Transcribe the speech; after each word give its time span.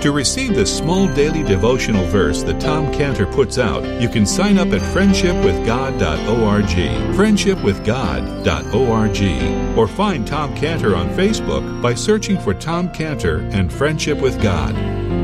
To 0.00 0.12
receive 0.12 0.54
this 0.54 0.76
small 0.78 1.12
daily 1.12 1.42
devotional 1.42 2.06
verse 2.06 2.44
that 2.44 2.60
Tom 2.60 2.92
Cantor 2.92 3.26
puts 3.26 3.58
out, 3.58 3.82
you 4.00 4.08
can 4.08 4.24
sign 4.24 4.56
up 4.56 4.68
at 4.68 4.80
friendshipwithgod.org, 4.80 7.16
friendshipwithgod.org, 7.16 9.76
or 9.76 9.88
find 9.88 10.24
Tom 10.24 10.54
Cantor 10.54 10.94
on 10.94 11.08
Facebook 11.10 11.82
by 11.82 11.94
searching 11.94 12.38
for 12.38 12.54
Tom 12.54 12.92
Cantor 12.92 13.40
and 13.50 13.72
Friendship 13.72 14.20
with 14.20 14.40
God. 14.40 14.76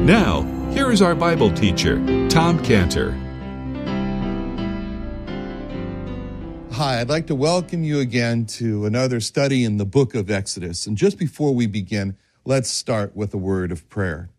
Now, 0.05 0.43
here 0.73 0.91
is 0.91 1.01
our 1.01 1.15
Bible 1.15 1.53
teacher, 1.53 2.05
Tom 2.29 2.61
Cantor. 2.65 3.13
Hi, 6.73 7.01
I'd 7.01 7.09
like 7.09 7.29
to 7.29 7.37
welcome 7.37 7.85
you 7.85 8.01
again 8.01 8.45
to 8.47 8.87
another 8.87 9.21
study 9.21 9.63
in 9.63 9.77
the 9.77 9.85
book 9.85 10.17
of 10.17 10.33
Exodus. 10.33 10.89
And 10.89 10.97
just 10.97 11.17
before 11.17 11.55
we 11.55 11.69
begin, 11.69 12.17
let's 12.45 12.69
start 12.69 13.15
with 13.15 13.33
a 13.35 13.39
word 13.39 13.71
of 13.71 13.89
prayer. 13.89 14.31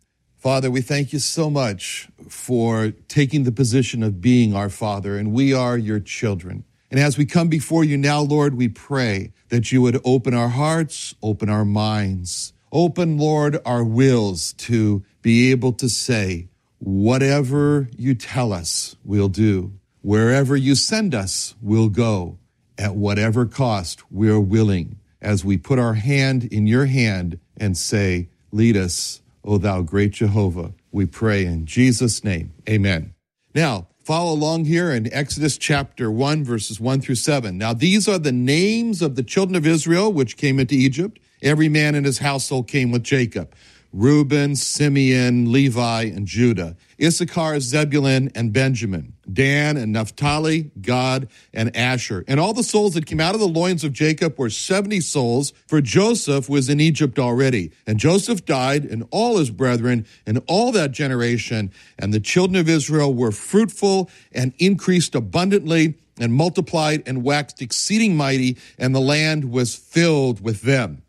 Father, 0.46 0.70
we 0.70 0.82
thank 0.82 1.12
you 1.12 1.18
so 1.18 1.50
much 1.50 2.08
for 2.30 2.92
taking 3.08 3.46
the 3.46 3.52
position 3.52 4.04
of 4.04 4.22
being 4.22 4.54
our 4.54 4.70
Father, 4.70 5.18
and 5.18 5.34
we 5.34 5.56
are 5.56 5.76
your 5.76 6.00
children. 6.00 6.64
And 6.92 7.00
as 7.00 7.18
we 7.18 7.26
come 7.26 7.48
before 7.48 7.84
you 7.84 7.98
now, 7.98 8.22
Lord, 8.22 8.54
we 8.54 8.68
pray 8.68 9.34
that 9.50 9.72
you 9.72 9.82
would 9.82 10.00
open 10.06 10.36
our 10.36 10.50
hearts, 10.50 11.16
open 11.24 11.50
our 11.50 11.66
minds, 11.66 12.54
open, 12.72 13.18
Lord, 13.18 13.58
our 13.66 13.84
wills 13.84 14.54
to 14.54 15.04
be 15.24 15.50
able 15.50 15.74
to 15.74 15.90
say, 15.90 16.48
whatever 16.78 17.90
you 17.98 18.14
tell 18.14 18.54
us, 18.54 18.98
we'll 19.04 19.30
do. 19.30 19.74
Wherever 20.04 20.56
you 20.56 20.76
send 20.76 21.16
us, 21.16 21.56
we'll 21.60 21.90
go. 21.90 22.38
At 22.78 22.96
whatever 22.96 23.48
cost, 23.48 24.04
we're 24.12 24.40
willing 24.40 25.00
as 25.24 25.44
we 25.44 25.58
put 25.58 25.80
our 25.80 25.96
hand 25.96 26.44
in 26.44 26.68
your 26.68 26.86
hand 26.86 27.40
and 27.58 27.76
say, 27.76 28.30
Lead 28.52 28.78
us, 28.78 29.22
O 29.46 29.60
thou 29.60 29.84
great 29.84 30.12
Jehovah. 30.12 30.74
We 30.92 31.06
pray 31.06 31.46
in 31.46 31.68
Jesus' 31.68 32.24
name. 32.24 32.54
Amen. 32.68 33.14
Now, 33.54 33.88
follow 34.04 34.34
along 34.34 34.66
here 34.66 34.92
in 34.92 35.14
Exodus 35.14 35.58
chapter 35.58 36.10
1, 36.10 36.44
verses 36.44 36.80
1 36.80 37.02
through 37.02 37.16
7. 37.16 37.56
Now, 37.56 37.72
these 37.72 38.08
are 38.08 38.18
the 38.18 38.32
names 38.32 39.04
of 39.04 39.16
the 39.16 39.24
children 39.24 39.56
of 39.56 39.68
Israel 39.68 40.12
which 40.12 40.36
came 40.36 40.60
into 40.60 40.74
Egypt. 40.74 41.20
Every 41.44 41.70
man 41.70 41.94
in 41.94 42.06
his 42.06 42.18
household 42.18 42.68
came 42.68 42.92
with 42.92 43.04
Jacob. 43.04 43.54
Reuben, 43.94 44.56
Simeon, 44.56 45.52
Levi, 45.52 46.04
and 46.04 46.26
Judah, 46.28 46.76
Issachar, 47.02 47.62
Zebulun, 47.62 48.30
and 48.36 48.52
Benjamin, 48.52 49.14
Dan 49.32 49.78
and 49.78 49.92
Naphtali, 49.92 50.72
Gad, 50.82 51.28
and 51.54 51.76
Asher. 51.76 52.24
And 52.28 52.40
all 52.40 52.54
the 52.54 52.64
souls 52.64 52.94
that 52.94 53.06
came 53.06 53.20
out 53.20 53.34
of 53.34 53.40
the 53.42 53.48
loins 53.48 53.84
of 53.84 53.94
Jacob 53.94 54.38
were 54.38 54.50
70 54.50 55.02
souls, 55.02 55.54
for 55.68 55.82
Joseph 55.82 56.50
was 56.50 56.70
in 56.70 56.80
Egypt 56.80 57.20
already. 57.20 57.72
And 57.88 58.00
Joseph 58.00 58.46
died, 58.46 58.86
and 58.86 59.08
all 59.12 59.38
his 59.38 59.50
brethren, 59.50 60.06
and 60.26 60.42
all 60.48 60.72
that 60.72 60.92
generation. 60.92 61.72
And 61.98 62.14
the 62.14 62.20
children 62.20 62.56
of 62.56 62.70
Israel 62.70 63.14
were 63.14 63.32
fruitful 63.32 64.10
and 64.32 64.54
increased 64.60 65.16
abundantly, 65.16 65.96
and 66.20 66.34
multiplied 66.34 67.04
and 67.06 67.24
waxed 67.24 67.62
exceeding 67.62 68.16
mighty, 68.16 68.58
and 68.78 68.96
the 68.96 69.02
land 69.02 69.52
was 69.52 69.76
filled 69.76 70.42
with 70.42 70.62
them. 70.62 71.02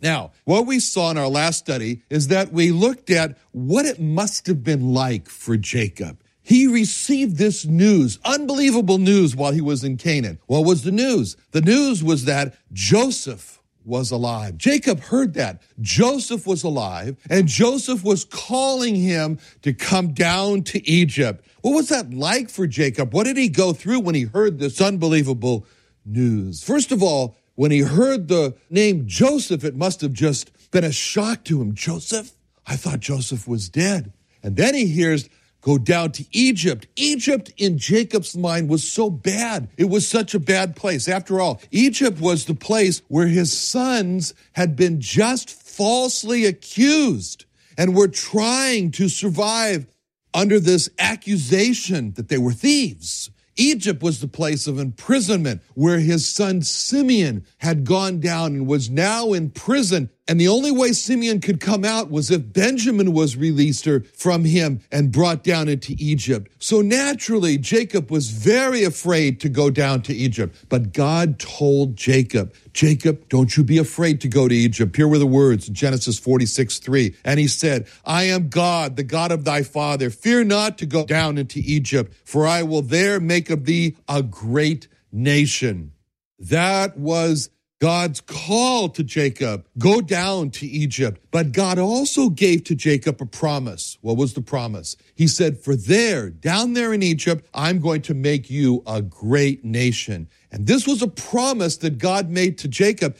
Now, 0.00 0.30
what 0.44 0.66
we 0.66 0.78
saw 0.78 1.10
in 1.10 1.18
our 1.18 1.28
last 1.28 1.58
study 1.58 2.02
is 2.08 2.28
that 2.28 2.52
we 2.52 2.70
looked 2.70 3.10
at 3.10 3.36
what 3.50 3.84
it 3.84 4.00
must 4.00 4.46
have 4.46 4.62
been 4.62 4.94
like 4.94 5.28
for 5.28 5.56
Jacob. 5.56 6.22
Received 6.68 7.36
this 7.36 7.64
news, 7.64 8.18
unbelievable 8.24 8.98
news, 8.98 9.34
while 9.34 9.52
he 9.52 9.60
was 9.60 9.82
in 9.82 9.96
Canaan. 9.96 10.38
What 10.46 10.64
was 10.64 10.82
the 10.82 10.92
news? 10.92 11.36
The 11.50 11.60
news 11.60 12.04
was 12.04 12.26
that 12.26 12.54
Joseph 12.72 13.60
was 13.84 14.10
alive. 14.10 14.58
Jacob 14.58 15.00
heard 15.00 15.34
that. 15.34 15.62
Joseph 15.80 16.46
was 16.46 16.62
alive, 16.62 17.16
and 17.30 17.48
Joseph 17.48 18.04
was 18.04 18.24
calling 18.24 18.94
him 18.94 19.38
to 19.62 19.72
come 19.72 20.12
down 20.12 20.62
to 20.64 20.86
Egypt. 20.88 21.44
What 21.62 21.72
was 21.72 21.88
that 21.88 22.12
like 22.12 22.50
for 22.50 22.66
Jacob? 22.66 23.14
What 23.14 23.24
did 23.24 23.38
he 23.38 23.48
go 23.48 23.72
through 23.72 24.00
when 24.00 24.14
he 24.14 24.24
heard 24.24 24.58
this 24.58 24.80
unbelievable 24.80 25.66
news? 26.04 26.62
First 26.62 26.92
of 26.92 27.02
all, 27.02 27.36
when 27.54 27.70
he 27.70 27.80
heard 27.80 28.28
the 28.28 28.56
name 28.70 29.06
Joseph, 29.06 29.64
it 29.64 29.74
must 29.74 30.02
have 30.02 30.12
just 30.12 30.52
been 30.70 30.84
a 30.84 30.92
shock 30.92 31.44
to 31.44 31.60
him. 31.60 31.74
Joseph? 31.74 32.32
I 32.66 32.76
thought 32.76 33.00
Joseph 33.00 33.48
was 33.48 33.68
dead. 33.68 34.12
And 34.42 34.54
then 34.56 34.74
he 34.74 34.86
hears, 34.86 35.28
go 35.60 35.78
down 35.78 36.12
to 36.12 36.24
Egypt. 36.32 36.86
Egypt 36.96 37.52
in 37.56 37.78
Jacob's 37.78 38.36
mind 38.36 38.68
was 38.68 38.90
so 38.90 39.10
bad. 39.10 39.68
It 39.76 39.86
was 39.86 40.06
such 40.06 40.34
a 40.34 40.40
bad 40.40 40.76
place. 40.76 41.08
After 41.08 41.40
all, 41.40 41.60
Egypt 41.70 42.20
was 42.20 42.44
the 42.44 42.54
place 42.54 43.02
where 43.08 43.26
his 43.26 43.56
sons 43.56 44.34
had 44.52 44.76
been 44.76 45.00
just 45.00 45.50
falsely 45.50 46.44
accused 46.44 47.44
and 47.76 47.94
were 47.94 48.08
trying 48.08 48.90
to 48.92 49.08
survive 49.08 49.86
under 50.34 50.60
this 50.60 50.90
accusation 50.98 52.12
that 52.12 52.28
they 52.28 52.38
were 52.38 52.52
thieves. 52.52 53.30
Egypt 53.56 54.02
was 54.02 54.20
the 54.20 54.28
place 54.28 54.66
of 54.66 54.78
imprisonment 54.78 55.60
where 55.74 55.98
his 55.98 56.28
son 56.28 56.62
Simeon 56.62 57.44
had 57.58 57.84
gone 57.84 58.20
down 58.20 58.54
and 58.54 58.66
was 58.66 58.88
now 58.88 59.32
in 59.32 59.50
prison. 59.50 60.10
And 60.28 60.38
the 60.38 60.48
only 60.48 60.70
way 60.70 60.92
Simeon 60.92 61.40
could 61.40 61.58
come 61.58 61.86
out 61.86 62.10
was 62.10 62.30
if 62.30 62.52
Benjamin 62.52 63.14
was 63.14 63.34
released 63.34 63.86
er, 63.86 64.04
from 64.14 64.44
him 64.44 64.80
and 64.92 65.10
brought 65.10 65.42
down 65.42 65.68
into 65.70 65.96
Egypt. 65.98 66.52
So 66.58 66.82
naturally, 66.82 67.56
Jacob 67.56 68.10
was 68.10 68.28
very 68.28 68.84
afraid 68.84 69.40
to 69.40 69.48
go 69.48 69.70
down 69.70 70.02
to 70.02 70.14
Egypt. 70.14 70.66
But 70.68 70.92
God 70.92 71.38
told 71.38 71.96
Jacob, 71.96 72.52
Jacob, 72.74 73.26
don't 73.30 73.56
you 73.56 73.64
be 73.64 73.78
afraid 73.78 74.20
to 74.20 74.28
go 74.28 74.48
to 74.48 74.54
Egypt. 74.54 74.94
Here 74.94 75.08
were 75.08 75.18
the 75.18 75.26
words, 75.26 75.66
Genesis 75.68 76.18
46, 76.18 76.78
3. 76.78 77.16
And 77.24 77.40
he 77.40 77.48
said, 77.48 77.88
I 78.04 78.24
am 78.24 78.50
God, 78.50 78.96
the 78.96 79.04
God 79.04 79.32
of 79.32 79.44
thy 79.44 79.62
father. 79.62 80.10
Fear 80.10 80.44
not 80.44 80.76
to 80.78 80.86
go 80.86 81.06
down 81.06 81.38
into 81.38 81.60
Egypt, 81.64 82.12
for 82.24 82.46
I 82.46 82.62
will 82.62 82.82
there 82.82 83.18
make 83.18 83.48
of 83.48 83.64
thee 83.64 83.96
a 84.06 84.22
great 84.22 84.88
nation. 85.10 85.92
That 86.38 86.98
was 86.98 87.48
God's 87.80 88.20
call 88.20 88.88
to 88.90 89.04
Jacob, 89.04 89.68
go 89.78 90.00
down 90.00 90.50
to 90.50 90.66
Egypt. 90.66 91.20
But 91.30 91.52
God 91.52 91.78
also 91.78 92.28
gave 92.28 92.64
to 92.64 92.74
Jacob 92.74 93.22
a 93.22 93.26
promise. 93.26 93.98
What 94.00 94.16
was 94.16 94.34
the 94.34 94.40
promise? 94.40 94.96
He 95.14 95.28
said, 95.28 95.58
For 95.58 95.76
there, 95.76 96.28
down 96.28 96.72
there 96.72 96.92
in 96.92 97.04
Egypt, 97.04 97.46
I'm 97.54 97.78
going 97.78 98.02
to 98.02 98.14
make 98.14 98.50
you 98.50 98.82
a 98.86 99.00
great 99.00 99.64
nation. 99.64 100.28
And 100.50 100.66
this 100.66 100.88
was 100.88 101.02
a 101.02 101.08
promise 101.08 101.76
that 101.78 101.98
God 101.98 102.30
made 102.30 102.58
to 102.58 102.68
Jacob. 102.68 103.16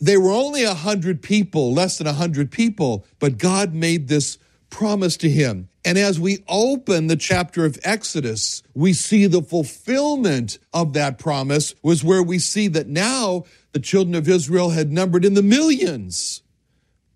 They 0.00 0.18
were 0.18 0.32
only 0.32 0.64
a 0.64 0.74
hundred 0.74 1.22
people, 1.22 1.72
less 1.72 1.96
than 1.96 2.06
a 2.06 2.12
hundred 2.12 2.50
people, 2.50 3.06
but 3.18 3.38
God 3.38 3.72
made 3.72 4.08
this 4.08 4.36
promise 4.68 5.16
to 5.18 5.30
him. 5.30 5.68
And 5.84 5.96
as 5.96 6.18
we 6.18 6.44
open 6.48 7.06
the 7.06 7.16
chapter 7.16 7.64
of 7.64 7.78
Exodus, 7.84 8.62
we 8.74 8.92
see 8.92 9.26
the 9.26 9.42
fulfillment 9.42 10.58
of 10.72 10.94
that 10.94 11.18
promise 11.18 11.74
was 11.82 12.02
where 12.02 12.22
we 12.22 12.38
see 12.38 12.68
that 12.68 12.88
now 12.88 13.44
the 13.74 13.80
children 13.80 14.14
of 14.14 14.28
Israel 14.28 14.70
had 14.70 14.92
numbered 14.92 15.24
in 15.24 15.34
the 15.34 15.42
millions. 15.42 16.42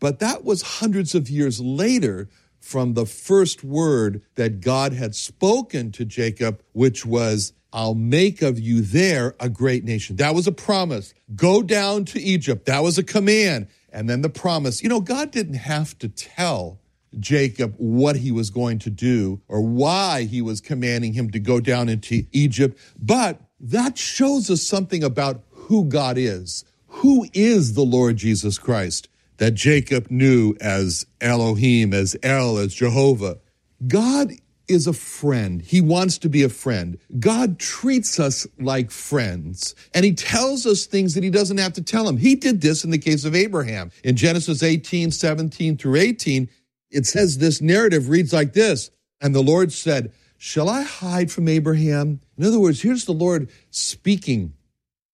But 0.00 0.18
that 0.18 0.44
was 0.44 0.80
hundreds 0.80 1.14
of 1.14 1.30
years 1.30 1.60
later 1.60 2.28
from 2.58 2.94
the 2.94 3.06
first 3.06 3.62
word 3.62 4.22
that 4.34 4.60
God 4.60 4.92
had 4.92 5.14
spoken 5.14 5.92
to 5.92 6.04
Jacob, 6.04 6.60
which 6.72 7.06
was, 7.06 7.52
I'll 7.72 7.94
make 7.94 8.42
of 8.42 8.58
you 8.58 8.80
there 8.82 9.36
a 9.38 9.48
great 9.48 9.84
nation. 9.84 10.16
That 10.16 10.34
was 10.34 10.48
a 10.48 10.52
promise. 10.52 11.14
Go 11.36 11.62
down 11.62 12.04
to 12.06 12.20
Egypt. 12.20 12.66
That 12.66 12.82
was 12.82 12.98
a 12.98 13.04
command. 13.04 13.68
And 13.92 14.10
then 14.10 14.22
the 14.22 14.28
promise. 14.28 14.82
You 14.82 14.88
know, 14.88 15.00
God 15.00 15.30
didn't 15.30 15.54
have 15.54 15.96
to 16.00 16.08
tell 16.08 16.80
Jacob 17.20 17.74
what 17.76 18.16
he 18.16 18.32
was 18.32 18.50
going 18.50 18.80
to 18.80 18.90
do 18.90 19.40
or 19.46 19.60
why 19.60 20.24
he 20.24 20.42
was 20.42 20.60
commanding 20.60 21.12
him 21.12 21.30
to 21.30 21.38
go 21.38 21.60
down 21.60 21.88
into 21.88 22.26
Egypt, 22.32 22.78
but 22.98 23.40
that 23.60 23.98
shows 23.98 24.50
us 24.50 24.62
something 24.62 25.02
about 25.02 25.42
who 25.68 25.84
God 25.84 26.16
is. 26.16 26.64
Who 26.86 27.26
is 27.34 27.74
the 27.74 27.84
Lord 27.84 28.16
Jesus 28.16 28.58
Christ 28.58 29.08
that 29.36 29.52
Jacob 29.52 30.10
knew 30.10 30.54
as 30.62 31.06
Elohim, 31.20 31.92
as 31.92 32.16
El, 32.22 32.56
as 32.56 32.72
Jehovah? 32.72 33.38
God 33.86 34.32
is 34.66 34.86
a 34.86 34.94
friend. 34.94 35.60
He 35.60 35.82
wants 35.82 36.16
to 36.18 36.30
be 36.30 36.42
a 36.42 36.48
friend. 36.48 36.98
God 37.18 37.58
treats 37.58 38.18
us 38.18 38.46
like 38.58 38.90
friends, 38.90 39.74
and 39.92 40.06
He 40.06 40.14
tells 40.14 40.64
us 40.64 40.86
things 40.86 41.12
that 41.14 41.22
He 41.22 41.30
doesn't 41.30 41.58
have 41.58 41.74
to 41.74 41.82
tell 41.82 42.08
him. 42.08 42.16
He 42.16 42.34
did 42.34 42.62
this 42.62 42.82
in 42.82 42.90
the 42.90 42.98
case 42.98 43.26
of 43.26 43.34
Abraham. 43.34 43.90
In 44.02 44.16
Genesis 44.16 44.62
18, 44.62 45.10
17 45.10 45.76
through 45.76 45.96
18, 45.96 46.48
it 46.90 47.04
says 47.04 47.36
this 47.36 47.60
narrative 47.60 48.08
reads 48.08 48.32
like 48.32 48.54
this 48.54 48.90
And 49.20 49.34
the 49.34 49.42
Lord 49.42 49.70
said, 49.70 50.12
Shall 50.38 50.70
I 50.70 50.82
hide 50.82 51.30
from 51.30 51.46
Abraham? 51.46 52.20
In 52.38 52.44
other 52.44 52.58
words, 52.58 52.80
here's 52.80 53.04
the 53.04 53.12
Lord 53.12 53.50
speaking 53.70 54.54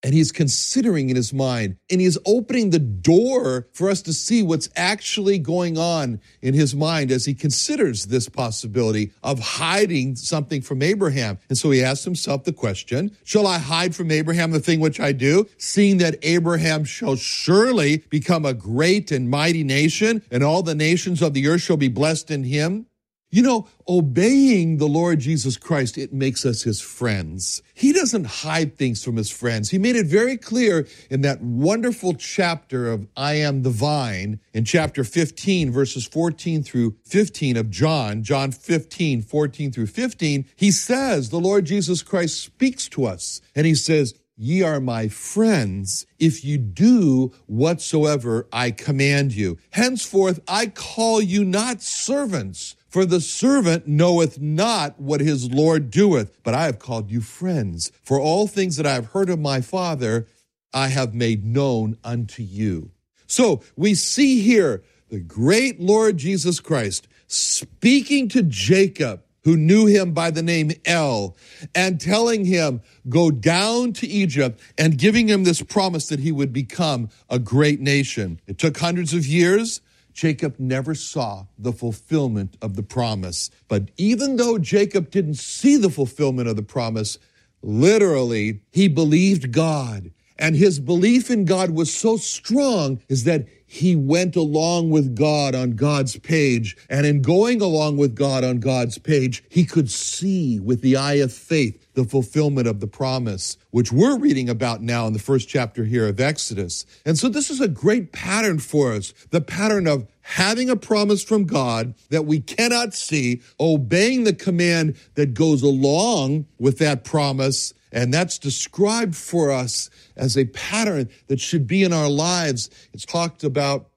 and 0.04 0.12
he's 0.12 0.30
considering 0.30 1.08
in 1.08 1.16
his 1.16 1.32
mind 1.32 1.76
and 1.90 2.00
he's 2.00 2.18
opening 2.26 2.70
the 2.70 2.78
door 2.78 3.66
for 3.72 3.88
us 3.88 4.02
to 4.02 4.12
see 4.12 4.42
what's 4.42 4.68
actually 4.76 5.38
going 5.38 5.78
on 5.78 6.20
in 6.42 6.52
his 6.52 6.74
mind 6.74 7.10
as 7.10 7.24
he 7.24 7.34
considers 7.34 8.06
this 8.06 8.28
possibility 8.28 9.12
of 9.22 9.40
hiding 9.40 10.14
something 10.14 10.60
from 10.60 10.82
Abraham. 10.82 11.38
And 11.48 11.56
so 11.56 11.70
he 11.70 11.82
asks 11.82 12.04
himself 12.04 12.44
the 12.44 12.52
question, 12.52 13.16
shall 13.24 13.46
I 13.46 13.58
hide 13.58 13.96
from 13.96 14.10
Abraham 14.10 14.50
the 14.50 14.60
thing 14.60 14.78
which 14.78 15.00
I 15.00 15.12
do, 15.12 15.46
seeing 15.56 15.96
that 15.98 16.18
Abraham 16.22 16.84
shall 16.84 17.16
surely 17.16 18.04
become 18.10 18.44
a 18.44 18.52
great 18.52 19.10
and 19.10 19.30
mighty 19.30 19.64
nation 19.64 20.22
and 20.30 20.44
all 20.44 20.62
the 20.62 20.74
nations 20.74 21.22
of 21.22 21.32
the 21.32 21.48
earth 21.48 21.62
shall 21.62 21.78
be 21.78 21.88
blessed 21.88 22.30
in 22.30 22.44
him? 22.44 22.86
You 23.34 23.42
know, 23.42 23.66
obeying 23.88 24.76
the 24.76 24.86
Lord 24.86 25.18
Jesus 25.18 25.56
Christ, 25.56 25.98
it 25.98 26.12
makes 26.12 26.46
us 26.46 26.62
his 26.62 26.80
friends. 26.80 27.62
He 27.74 27.92
doesn't 27.92 28.26
hide 28.26 28.78
things 28.78 29.02
from 29.02 29.16
his 29.16 29.28
friends. 29.28 29.70
He 29.70 29.76
made 29.76 29.96
it 29.96 30.06
very 30.06 30.36
clear 30.36 30.86
in 31.10 31.22
that 31.22 31.42
wonderful 31.42 32.14
chapter 32.14 32.88
of 32.88 33.08
I 33.16 33.34
am 33.34 33.64
the 33.64 33.70
vine 33.70 34.38
in 34.52 34.64
chapter 34.64 35.02
15, 35.02 35.72
verses 35.72 36.06
14 36.06 36.62
through 36.62 36.94
15 37.06 37.56
of 37.56 37.70
John, 37.70 38.22
John 38.22 38.52
15, 38.52 39.22
14 39.22 39.72
through 39.72 39.88
15. 39.88 40.44
He 40.54 40.70
says, 40.70 41.30
the 41.30 41.40
Lord 41.40 41.64
Jesus 41.64 42.04
Christ 42.04 42.40
speaks 42.40 42.88
to 42.90 43.04
us 43.04 43.40
and 43.56 43.66
he 43.66 43.74
says, 43.74 44.14
Ye 44.36 44.62
are 44.62 44.80
my 44.80 45.08
friends 45.08 46.06
if 46.18 46.44
you 46.44 46.58
do 46.58 47.32
whatsoever 47.46 48.48
I 48.52 48.72
command 48.72 49.32
you. 49.32 49.58
Henceforth, 49.70 50.40
I 50.48 50.66
call 50.66 51.20
you 51.20 51.44
not 51.44 51.82
servants 51.82 52.74
for 52.94 53.04
the 53.04 53.20
servant 53.20 53.88
knoweth 53.88 54.40
not 54.40 55.00
what 55.00 55.20
his 55.20 55.50
Lord 55.50 55.90
doeth, 55.90 56.40
but 56.44 56.54
I 56.54 56.66
have 56.66 56.78
called 56.78 57.10
you 57.10 57.20
friends. 57.20 57.90
For 58.04 58.20
all 58.20 58.46
things 58.46 58.76
that 58.76 58.86
I 58.86 58.92
have 58.92 59.06
heard 59.06 59.28
of 59.28 59.40
my 59.40 59.62
Father, 59.62 60.28
I 60.72 60.86
have 60.90 61.12
made 61.12 61.44
known 61.44 61.98
unto 62.04 62.44
you. 62.44 62.92
So 63.26 63.62
we 63.74 63.96
see 63.96 64.42
here 64.42 64.84
the 65.08 65.18
great 65.18 65.80
Lord 65.80 66.18
Jesus 66.18 66.60
Christ 66.60 67.08
speaking 67.26 68.28
to 68.28 68.44
Jacob, 68.44 69.24
who 69.42 69.56
knew 69.56 69.86
him 69.86 70.12
by 70.12 70.30
the 70.30 70.44
name 70.44 70.70
El, 70.84 71.36
and 71.74 72.00
telling 72.00 72.44
him, 72.44 72.80
Go 73.08 73.32
down 73.32 73.92
to 73.94 74.06
Egypt, 74.06 74.60
and 74.78 74.96
giving 74.96 75.26
him 75.26 75.42
this 75.42 75.62
promise 75.62 76.06
that 76.10 76.20
he 76.20 76.30
would 76.30 76.52
become 76.52 77.08
a 77.28 77.40
great 77.40 77.80
nation. 77.80 78.40
It 78.46 78.56
took 78.56 78.78
hundreds 78.78 79.12
of 79.12 79.26
years. 79.26 79.80
Jacob 80.14 80.54
never 80.58 80.94
saw 80.94 81.46
the 81.58 81.72
fulfillment 81.72 82.56
of 82.62 82.76
the 82.76 82.82
promise. 82.82 83.50
But 83.68 83.90
even 83.96 84.36
though 84.36 84.58
Jacob 84.58 85.10
didn't 85.10 85.34
see 85.34 85.76
the 85.76 85.90
fulfillment 85.90 86.48
of 86.48 86.56
the 86.56 86.62
promise, 86.62 87.18
literally, 87.62 88.60
he 88.70 88.88
believed 88.88 89.52
God. 89.52 90.12
And 90.38 90.56
his 90.56 90.80
belief 90.80 91.30
in 91.30 91.44
God 91.44 91.70
was 91.70 91.94
so 91.94 92.16
strong 92.16 93.00
is 93.08 93.24
that 93.24 93.46
he 93.66 93.94
went 93.96 94.36
along 94.36 94.90
with 94.90 95.16
God 95.16 95.54
on 95.54 95.72
God's 95.72 96.16
page. 96.18 96.76
And 96.88 97.06
in 97.06 97.22
going 97.22 97.60
along 97.60 97.96
with 97.96 98.14
God 98.14 98.44
on 98.44 98.58
God's 98.60 98.98
page, 98.98 99.44
he 99.48 99.64
could 99.64 99.90
see 99.90 100.60
with 100.60 100.80
the 100.80 100.96
eye 100.96 101.14
of 101.14 101.32
faith 101.32 101.83
the 101.94 102.04
fulfillment 102.04 102.68
of 102.68 102.80
the 102.80 102.86
promise, 102.86 103.56
which 103.70 103.92
we're 103.92 104.18
reading 104.18 104.48
about 104.48 104.82
now 104.82 105.06
in 105.06 105.12
the 105.12 105.18
first 105.18 105.48
chapter 105.48 105.84
here 105.84 106.06
of 106.06 106.20
Exodus. 106.20 106.84
And 107.04 107.18
so 107.18 107.28
this 107.28 107.50
is 107.50 107.60
a 107.60 107.68
great 107.68 108.12
pattern 108.12 108.58
for 108.58 108.92
us 108.92 109.12
the 109.30 109.40
pattern 109.40 109.86
of 109.86 110.06
having 110.22 110.70
a 110.70 110.76
promise 110.76 111.22
from 111.22 111.44
God 111.44 111.94
that 112.10 112.24
we 112.24 112.40
cannot 112.40 112.94
see, 112.94 113.42
obeying 113.60 114.24
the 114.24 114.32
command 114.32 114.96
that 115.14 115.34
goes 115.34 115.62
along 115.62 116.46
with 116.58 116.78
that 116.78 117.04
promise. 117.04 117.74
And 117.92 118.12
that's 118.12 118.38
described 118.38 119.14
for 119.14 119.52
us 119.52 119.88
as 120.16 120.36
a 120.36 120.46
pattern 120.46 121.08
that 121.28 121.40
should 121.40 121.66
be 121.66 121.84
in 121.84 121.92
our 121.92 122.08
lives. 122.08 122.70
It's 122.92 123.04
talked 123.04 123.44
about, 123.44 123.90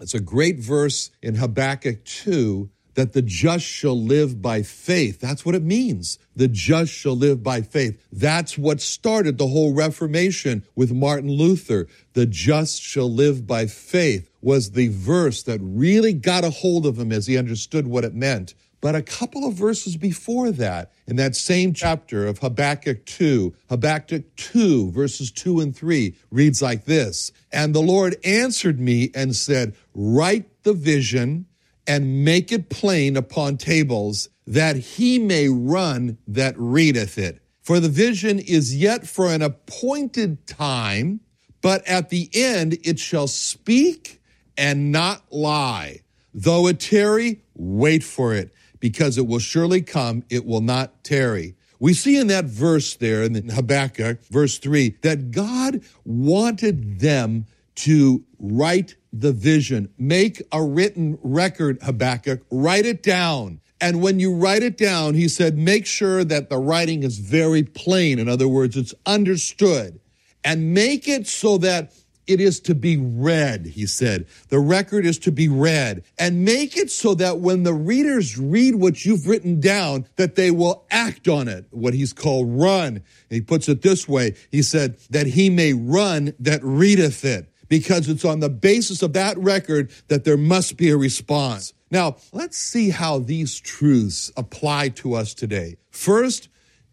it's 0.00 0.14
a 0.14 0.20
great 0.20 0.58
verse 0.58 1.10
in 1.22 1.36
Habakkuk 1.36 2.04
2 2.04 2.68
that 2.98 3.12
the 3.12 3.22
just 3.22 3.64
shall 3.64 3.96
live 3.96 4.42
by 4.42 4.60
faith. 4.60 5.20
That's 5.20 5.46
what 5.46 5.54
it 5.54 5.62
means. 5.62 6.18
The 6.34 6.48
just 6.48 6.92
shall 6.92 7.14
live 7.14 7.44
by 7.44 7.62
faith. 7.62 8.04
That's 8.10 8.58
what 8.58 8.80
started 8.80 9.38
the 9.38 9.46
whole 9.46 9.72
Reformation 9.72 10.64
with 10.74 10.90
Martin 10.90 11.30
Luther. 11.30 11.86
The 12.14 12.26
just 12.26 12.82
shall 12.82 13.08
live 13.08 13.46
by 13.46 13.66
faith 13.66 14.28
was 14.42 14.72
the 14.72 14.88
verse 14.88 15.44
that 15.44 15.60
really 15.62 16.12
got 16.12 16.42
a 16.42 16.50
hold 16.50 16.86
of 16.86 16.98
him 16.98 17.12
as 17.12 17.28
he 17.28 17.38
understood 17.38 17.86
what 17.86 18.02
it 18.02 18.16
meant. 18.16 18.54
But 18.80 18.96
a 18.96 19.02
couple 19.02 19.46
of 19.46 19.54
verses 19.54 19.96
before 19.96 20.50
that, 20.50 20.90
in 21.06 21.14
that 21.16 21.36
same 21.36 21.74
chapter 21.74 22.26
of 22.26 22.40
Habakkuk 22.40 23.06
2, 23.06 23.54
Habakkuk 23.68 24.34
2, 24.34 24.90
verses 24.90 25.30
2 25.30 25.60
and 25.60 25.76
3, 25.76 26.16
reads 26.32 26.60
like 26.60 26.84
this 26.84 27.30
And 27.52 27.72
the 27.72 27.80
Lord 27.80 28.16
answered 28.24 28.80
me 28.80 29.12
and 29.14 29.36
said, 29.36 29.76
Write 29.94 30.64
the 30.64 30.74
vision 30.74 31.46
and 31.88 32.24
make 32.24 32.52
it 32.52 32.68
plain 32.68 33.16
upon 33.16 33.56
tables, 33.56 34.28
that 34.46 34.76
he 34.76 35.18
may 35.18 35.48
run 35.48 36.18
that 36.28 36.54
readeth 36.58 37.16
it. 37.16 37.40
For 37.62 37.80
the 37.80 37.88
vision 37.88 38.38
is 38.38 38.76
yet 38.76 39.08
for 39.08 39.26
an 39.32 39.42
appointed 39.42 40.46
time, 40.46 41.20
but 41.62 41.86
at 41.86 42.10
the 42.10 42.30
end 42.32 42.78
it 42.84 42.98
shall 42.98 43.26
speak 43.26 44.20
and 44.56 44.92
not 44.92 45.22
lie. 45.32 46.02
Though 46.34 46.66
it 46.68 46.78
tarry, 46.78 47.42
wait 47.54 48.04
for 48.04 48.34
it, 48.34 48.52
because 48.80 49.18
it 49.18 49.26
will 49.26 49.38
surely 49.38 49.80
come, 49.80 50.24
it 50.28 50.44
will 50.44 50.60
not 50.60 51.02
tarry. 51.02 51.56
We 51.80 51.94
see 51.94 52.18
in 52.18 52.26
that 52.26 52.44
verse 52.44 52.96
there 52.96 53.22
in 53.22 53.48
Habakkuk, 53.48 54.24
verse 54.26 54.58
3, 54.58 54.96
that 55.02 55.30
God 55.30 55.82
wanted 56.04 57.00
them 57.00 57.46
to 57.78 58.24
write 58.40 58.96
the 59.12 59.32
vision. 59.32 59.88
Make 59.98 60.42
a 60.52 60.62
written 60.62 61.18
record, 61.22 61.78
Habakkuk. 61.82 62.42
Write 62.50 62.86
it 62.86 63.02
down. 63.02 63.60
And 63.80 64.02
when 64.02 64.18
you 64.18 64.34
write 64.34 64.64
it 64.64 64.76
down, 64.76 65.14
he 65.14 65.28
said, 65.28 65.56
make 65.56 65.86
sure 65.86 66.24
that 66.24 66.50
the 66.50 66.58
writing 66.58 67.04
is 67.04 67.18
very 67.18 67.62
plain. 67.62 68.18
In 68.18 68.28
other 68.28 68.48
words, 68.48 68.76
it's 68.76 68.94
understood. 69.06 70.00
And 70.42 70.74
make 70.74 71.06
it 71.06 71.28
so 71.28 71.58
that 71.58 71.92
it 72.26 72.40
is 72.40 72.60
to 72.60 72.74
be 72.74 72.96
read, 72.96 73.66
he 73.66 73.86
said. 73.86 74.26
The 74.48 74.58
record 74.58 75.06
is 75.06 75.18
to 75.20 75.32
be 75.32 75.48
read. 75.48 76.04
And 76.18 76.44
make 76.44 76.76
it 76.76 76.90
so 76.90 77.14
that 77.14 77.38
when 77.38 77.62
the 77.62 77.72
readers 77.72 78.36
read 78.36 78.74
what 78.74 79.04
you've 79.04 79.26
written 79.26 79.60
down, 79.60 80.06
that 80.16 80.34
they 80.34 80.50
will 80.50 80.84
act 80.90 81.28
on 81.28 81.46
it, 81.46 81.66
what 81.70 81.94
he's 81.94 82.12
called 82.12 82.48
run. 82.50 83.02
he 83.30 83.40
puts 83.40 83.68
it 83.68 83.82
this 83.82 84.08
way. 84.08 84.34
He 84.50 84.62
said, 84.62 84.98
that 85.10 85.28
he 85.28 85.48
may 85.48 85.72
run 85.72 86.34
that 86.40 86.60
readeth 86.62 87.24
it 87.24 87.47
because 87.68 88.08
it's 88.08 88.24
on 88.24 88.40
the 88.40 88.48
basis 88.48 89.02
of 89.02 89.12
that 89.12 89.38
record 89.38 89.90
that 90.08 90.24
there 90.24 90.36
must 90.36 90.76
be 90.76 90.90
a 90.90 90.96
response. 90.96 91.72
Now, 91.90 92.16
let's 92.32 92.58
see 92.58 92.90
how 92.90 93.18
these 93.18 93.58
truths 93.58 94.30
apply 94.36 94.90
to 94.90 95.14
us 95.14 95.34
today. 95.34 95.76
First, 95.90 96.48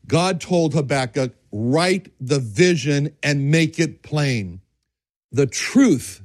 God 0.08 0.40
told 0.40 0.74
Habakkuk, 0.74 1.34
write 1.52 2.12
the 2.20 2.40
vision 2.40 3.16
and 3.24 3.52
make 3.52 3.80
it 3.80 4.04
plain. 4.04 4.62
The 5.32 5.48
truth 5.48 6.22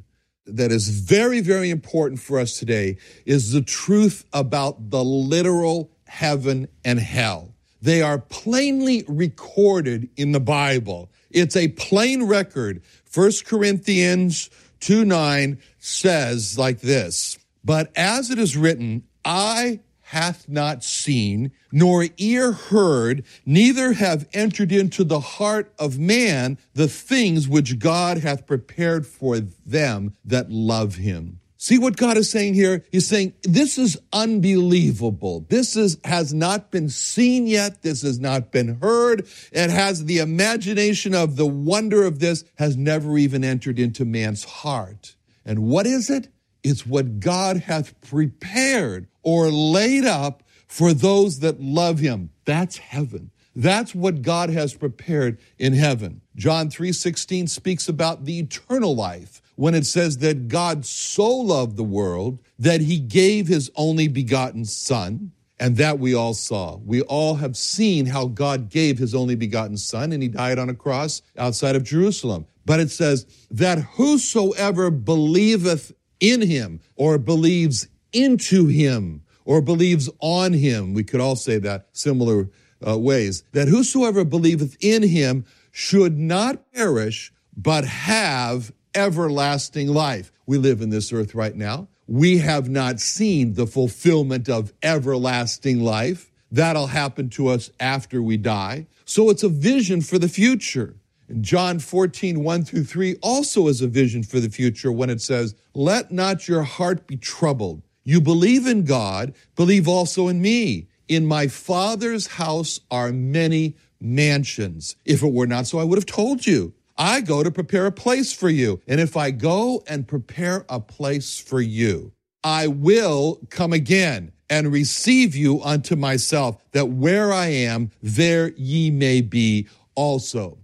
that 0.47 0.71
is 0.71 0.88
very, 0.88 1.40
very 1.40 1.71
important 1.71 2.21
for 2.21 2.38
us 2.38 2.59
today 2.59 2.99
is 3.25 3.52
the 3.52 3.62
truth 3.62 4.25
about 4.33 4.90
the 4.90 5.02
literal 5.04 5.90
heaven 6.07 6.69
and 6.85 6.99
hell. 6.99 7.54
They 7.83 8.02
are 8.02 8.19
plainly 8.19 9.04
recorded 9.09 10.11
in 10.16 10.33
the 10.33 10.40
Bible. 10.40 11.11
It's 11.30 11.57
a 11.57 11.69
plain 11.69 12.25
record. 12.25 12.83
1 13.12 13.33
Corinthians 13.45 14.50
2 14.81 15.05
9 15.05 15.59
says 15.79 16.57
like 16.57 16.81
this 16.81 17.38
But 17.64 17.90
as 17.97 18.31
it 18.31 18.38
is 18.38 18.57
written, 18.57 19.05
eye 19.25 19.81
hath 20.02 20.49
not 20.49 20.83
seen, 20.83 21.52
nor 21.73 22.07
ear 22.19 22.52
heard, 22.52 23.25
neither 23.47 23.93
have 23.93 24.29
entered 24.33 24.73
into 24.73 25.05
the 25.05 25.21
heart 25.21 25.73
of 25.79 25.99
man 25.99 26.59
the 26.75 26.88
things 26.88 27.49
which 27.49 27.79
God 27.79 28.19
hath 28.19 28.47
prepared 28.47 29.07
for 29.07 29.38
them 29.38 30.14
that 30.25 30.50
love 30.50 30.97
him. 30.97 31.40
See 31.62 31.76
what 31.76 31.99
God 31.99 32.17
is 32.17 32.31
saying 32.31 32.55
here? 32.55 32.87
He's 32.90 33.07
saying, 33.07 33.35
this 33.43 33.76
is 33.76 34.00
unbelievable. 34.14 35.45
This 35.50 35.76
is, 35.76 35.99
has 36.05 36.33
not 36.33 36.71
been 36.71 36.88
seen 36.88 37.47
yet. 37.47 37.83
This 37.83 38.00
has 38.00 38.19
not 38.19 38.50
been 38.50 38.79
heard. 38.81 39.29
It 39.52 39.69
has 39.69 40.07
the 40.07 40.21
imagination 40.21 41.14
of 41.14 41.37
the 41.37 41.45
wonder 41.45 42.05
of 42.05 42.19
this 42.19 42.45
has 42.57 42.79
never 42.79 43.19
even 43.19 43.45
entered 43.45 43.79
into 43.79 44.07
man's 44.07 44.45
heart. 44.45 45.17
And 45.45 45.64
what 45.64 45.87
is 45.87 46.09
it? 46.09 46.29
It's 46.62 46.87
what 46.87 47.21
God 47.21 47.59
hath 47.59 48.00
prepared 48.00 49.09
or 49.23 49.50
laid 49.50 50.07
up 50.07 50.43
for 50.67 50.95
those 50.95 51.40
that 51.40 51.61
love 51.61 51.99
him. 51.99 52.31
That's 52.47 52.79
heaven. 52.79 53.33
That's 53.55 53.95
what 53.95 54.23
God 54.23 54.49
has 54.49 54.73
prepared 54.73 55.38
in 55.59 55.75
heaven. 55.75 56.23
John 56.37 56.71
3:16 56.71 57.49
speaks 57.49 57.87
about 57.87 58.25
the 58.25 58.38
eternal 58.38 58.97
life 58.97 59.43
when 59.61 59.75
it 59.75 59.85
says 59.85 60.17
that 60.17 60.49
God 60.49 60.87
so 60.87 61.29
loved 61.29 61.76
the 61.76 61.85
world 61.85 62.38
that 62.59 62.81
he 62.81 62.99
gave 62.99 63.47
his 63.47 63.71
only 63.76 64.09
begotten 64.09 64.64
son 64.64 65.33
and 65.59 65.76
that 65.76 65.99
we 65.99 66.14
all 66.14 66.33
saw. 66.33 66.79
We 66.79 67.02
all 67.02 67.35
have 67.35 67.59
seen 67.59 68.07
how 68.07 68.29
God 68.29 68.71
gave 68.71 68.97
his 68.97 69.14
only 69.14 69.35
begotten 69.35 69.76
son 69.76 70.12
and 70.12 70.23
he 70.23 70.31
died 70.31 70.59
on 70.59 70.71
a 70.71 70.75
cross 70.75 71.21
outside 71.37 71.76
of 71.76 71.85
Jerusalem. 71.85 72.47
But 72.64 72.81
it 72.81 72.90
says 72.90 73.26
that 73.50 73.81
whosoever 73.81 74.90
believeth 74.90 75.93
in 76.21 76.40
him 76.40 76.81
or 76.97 77.19
believes 77.19 77.87
into 78.14 78.67
him 78.67 79.25
or 79.45 79.61
believes 79.61 80.09
on 80.21 80.55
him, 80.55 80.95
we 80.95 81.05
could 81.05 81.21
all 81.21 81.37
say 81.37 81.59
that 81.59 81.90
similar 81.93 82.49
uh, 82.87 82.99
ways, 82.99 83.45
that 83.52 83.69
whosoever 83.69 84.25
believeth 84.25 84.79
in 84.81 85.02
him 85.02 85.45
should 85.71 86.19
not 86.19 86.73
perish, 86.73 87.31
but 87.55 87.85
have 87.85 88.73
everlasting 88.95 89.89
life. 89.89 90.33
We 90.47 90.59
live 90.59 90.81
in 90.81 90.91
this 90.91 91.13
earth 91.13 91.35
right 91.35 91.55
now 91.55 91.89
we 92.11 92.39
have 92.39 92.69
not 92.69 92.99
seen 92.99 93.55
the 93.55 93.69
fulfillment 93.69 94.49
of 94.49 94.73
everlasting 94.83 95.79
life. 95.79 96.33
That'll 96.51 96.89
happen 96.89 97.31
to 97.31 97.47
us 97.47 97.71
after 97.79 98.21
we 98.21 98.37
die. 98.37 98.89
So 99.05 99.31
it's 99.31 99.45
a 99.45 99.49
vision 99.49 100.01
for 100.01 100.19
the 100.19 100.29
future. 100.29 100.97
And 101.29 101.45
John 101.45 101.79
14, 101.79 102.43
1 102.43 102.65
through 102.65 102.83
3 102.83 103.15
also 103.23 103.69
is 103.69 103.81
a 103.81 103.87
vision 103.87 104.25
for 104.25 104.41
the 104.41 104.51
future 104.51 104.91
when 104.91 105.09
it 105.09 105.21
says, 105.21 105.55
Let 105.73 106.11
not 106.11 106.49
your 106.49 106.65
heart 106.65 107.07
be 107.07 107.17
troubled. 107.17 107.83
You 108.03 108.21
believe 108.21 108.67
in 108.67 108.85
God, 108.85 109.33
believe 109.55 109.87
also 109.87 110.27
in 110.27 110.43
me. 110.43 110.89
In 111.07 111.27
my 111.27 111.47
Father's 111.47 112.27
house 112.27 112.81
are 112.91 113.13
many 113.13 113.77
mansions. 114.01 114.97
If 115.05 115.23
it 115.23 115.33
were 115.33 115.47
not 115.47 115.69
so, 115.69 115.79
I 115.79 115.85
would 115.85 115.99
have 115.99 116.07
told 116.07 116.45
you. 116.45 116.75
I 117.00 117.23
go 117.23 117.42
to 117.42 117.50
prepare 117.50 117.87
a 117.87 117.92
place 117.92 118.30
for 118.30 118.50
you. 118.50 118.83
And 118.87 119.00
if 119.00 119.16
I 119.16 119.30
go 119.30 119.83
and 119.88 120.07
prepare 120.07 120.66
a 120.69 120.78
place 120.80 121.38
for 121.38 121.59
you, 121.59 122.12
I 122.45 122.66
will 122.66 123.40
come 123.49 123.73
again 123.73 124.33
and 124.50 124.71
receive 124.71 125.35
you 125.35 125.62
unto 125.62 125.97
myself, 125.97 126.62
that 126.73 126.90
where 126.90 127.33
I 127.33 127.47
am, 127.47 127.90
there 128.02 128.50
ye 128.50 128.90
may 128.90 129.23
be 129.23 129.66
also. 129.95 130.59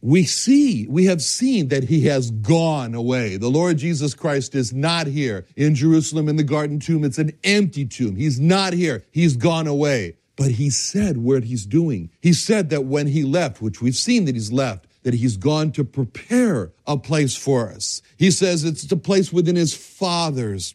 We 0.00 0.24
see, 0.24 0.86
we 0.88 1.06
have 1.06 1.20
seen 1.20 1.68
that 1.68 1.84
he 1.84 2.06
has 2.06 2.30
gone 2.30 2.94
away. 2.94 3.36
The 3.36 3.50
Lord 3.50 3.78
Jesus 3.78 4.14
Christ 4.14 4.54
is 4.54 4.72
not 4.72 5.06
here 5.06 5.44
in 5.56 5.74
Jerusalem 5.74 6.28
in 6.28 6.36
the 6.36 6.42
garden 6.42 6.78
tomb. 6.78 7.04
It's 7.04 7.18
an 7.18 7.32
empty 7.42 7.84
tomb. 7.84 8.16
He's 8.16 8.40
not 8.40 8.72
here. 8.72 9.04
He's 9.10 9.36
gone 9.36 9.66
away. 9.66 10.16
But 10.36 10.52
he 10.52 10.70
said 10.70 11.18
what 11.18 11.44
he's 11.44 11.66
doing. 11.66 12.10
He 12.20 12.32
said 12.32 12.70
that 12.70 12.84
when 12.84 13.06
he 13.06 13.22
left, 13.22 13.62
which 13.62 13.80
we've 13.80 13.96
seen 13.96 14.24
that 14.24 14.34
he's 14.34 14.52
left, 14.52 14.86
that 15.04 15.14
he's 15.14 15.36
gone 15.36 15.70
to 15.72 15.84
prepare 15.84 16.72
a 16.86 16.96
place 16.96 17.36
for 17.36 17.70
us. 17.70 18.02
He 18.16 18.30
says 18.30 18.64
it's 18.64 18.84
the 18.84 18.96
place 18.96 19.32
within 19.32 19.54
his 19.54 19.74
father's 19.74 20.74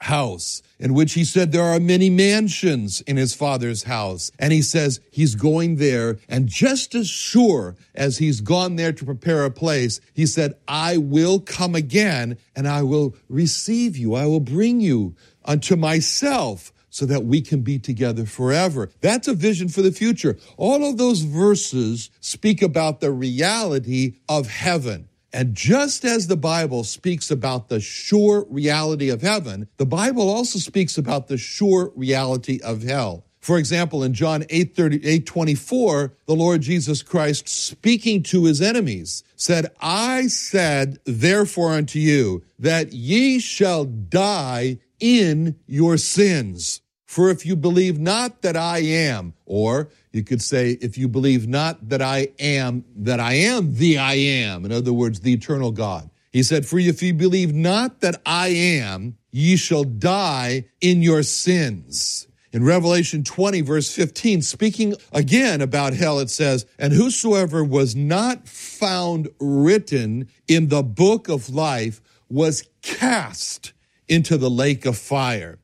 house, 0.00 0.62
in 0.78 0.94
which 0.94 1.14
he 1.14 1.24
said 1.24 1.50
there 1.50 1.62
are 1.62 1.80
many 1.80 2.10
mansions 2.10 3.00
in 3.02 3.16
his 3.16 3.34
father's 3.34 3.84
house. 3.84 4.30
And 4.38 4.52
he 4.52 4.62
says 4.62 5.00
he's 5.10 5.34
going 5.34 5.76
there. 5.76 6.18
And 6.28 6.48
just 6.48 6.94
as 6.94 7.08
sure 7.08 7.76
as 7.94 8.18
he's 8.18 8.40
gone 8.40 8.76
there 8.76 8.92
to 8.92 9.04
prepare 9.04 9.44
a 9.44 9.50
place, 9.50 10.00
he 10.14 10.26
said, 10.26 10.54
I 10.66 10.98
will 10.98 11.40
come 11.40 11.74
again 11.74 12.36
and 12.54 12.68
I 12.68 12.82
will 12.82 13.16
receive 13.28 13.96
you. 13.96 14.14
I 14.14 14.26
will 14.26 14.40
bring 14.40 14.80
you 14.80 15.14
unto 15.44 15.76
myself 15.76 16.72
so 16.98 17.06
that 17.06 17.24
we 17.24 17.40
can 17.40 17.60
be 17.60 17.78
together 17.78 18.26
forever. 18.26 18.90
That's 19.00 19.28
a 19.28 19.32
vision 19.32 19.68
for 19.68 19.82
the 19.82 19.92
future. 19.92 20.36
All 20.56 20.84
of 20.84 20.98
those 20.98 21.20
verses 21.20 22.10
speak 22.18 22.60
about 22.60 22.98
the 22.98 23.12
reality 23.12 24.16
of 24.28 24.48
heaven. 24.48 25.08
And 25.32 25.54
just 25.54 26.04
as 26.04 26.26
the 26.26 26.36
Bible 26.36 26.82
speaks 26.82 27.30
about 27.30 27.68
the 27.68 27.78
sure 27.78 28.46
reality 28.50 29.10
of 29.10 29.22
heaven, 29.22 29.68
the 29.76 29.86
Bible 29.86 30.28
also 30.28 30.58
speaks 30.58 30.98
about 30.98 31.28
the 31.28 31.38
sure 31.38 31.92
reality 31.94 32.58
of 32.64 32.82
hell. 32.82 33.24
For 33.40 33.58
example, 33.58 34.02
in 34.02 34.12
John 34.12 34.44
8, 34.50 34.74
30, 34.74 35.06
8 35.06 35.24
24, 35.26 36.14
the 36.26 36.34
Lord 36.34 36.62
Jesus 36.62 37.04
Christ, 37.04 37.48
speaking 37.48 38.24
to 38.24 38.46
his 38.46 38.60
enemies, 38.60 39.22
said, 39.36 39.70
I 39.80 40.26
said, 40.26 40.98
therefore, 41.04 41.74
unto 41.74 42.00
you, 42.00 42.42
that 42.58 42.92
ye 42.92 43.38
shall 43.38 43.84
die 43.84 44.78
in 44.98 45.60
your 45.68 45.96
sins. 45.96 46.80
For 47.08 47.30
if 47.30 47.46
you 47.46 47.56
believe 47.56 47.98
not 47.98 48.42
that 48.42 48.54
I 48.54 48.80
am, 48.80 49.32
or 49.46 49.88
you 50.12 50.22
could 50.22 50.42
say, 50.42 50.72
if 50.72 50.98
you 50.98 51.08
believe 51.08 51.48
not 51.48 51.88
that 51.88 52.02
I 52.02 52.28
am, 52.38 52.84
that 52.96 53.18
I 53.18 53.32
am 53.32 53.76
the 53.76 53.96
I 53.96 54.12
am, 54.12 54.66
in 54.66 54.72
other 54.72 54.92
words, 54.92 55.20
the 55.20 55.32
eternal 55.32 55.72
God. 55.72 56.10
He 56.34 56.42
said, 56.42 56.66
For 56.66 56.78
if 56.78 57.02
you 57.02 57.14
believe 57.14 57.54
not 57.54 58.00
that 58.00 58.20
I 58.26 58.48
am, 58.48 59.16
ye 59.30 59.56
shall 59.56 59.84
die 59.84 60.66
in 60.82 61.00
your 61.00 61.22
sins. 61.22 62.28
In 62.52 62.62
Revelation 62.62 63.24
20, 63.24 63.62
verse 63.62 63.90
15, 63.90 64.42
speaking 64.42 64.94
again 65.10 65.62
about 65.62 65.94
hell, 65.94 66.18
it 66.18 66.28
says, 66.28 66.66
And 66.78 66.92
whosoever 66.92 67.64
was 67.64 67.96
not 67.96 68.46
found 68.46 69.30
written 69.40 70.28
in 70.46 70.68
the 70.68 70.82
book 70.82 71.30
of 71.30 71.48
life 71.48 72.02
was 72.28 72.68
cast 72.82 73.72
into 74.08 74.36
the 74.36 74.50
lake 74.50 74.84
of 74.84 74.98
fire. 74.98 75.58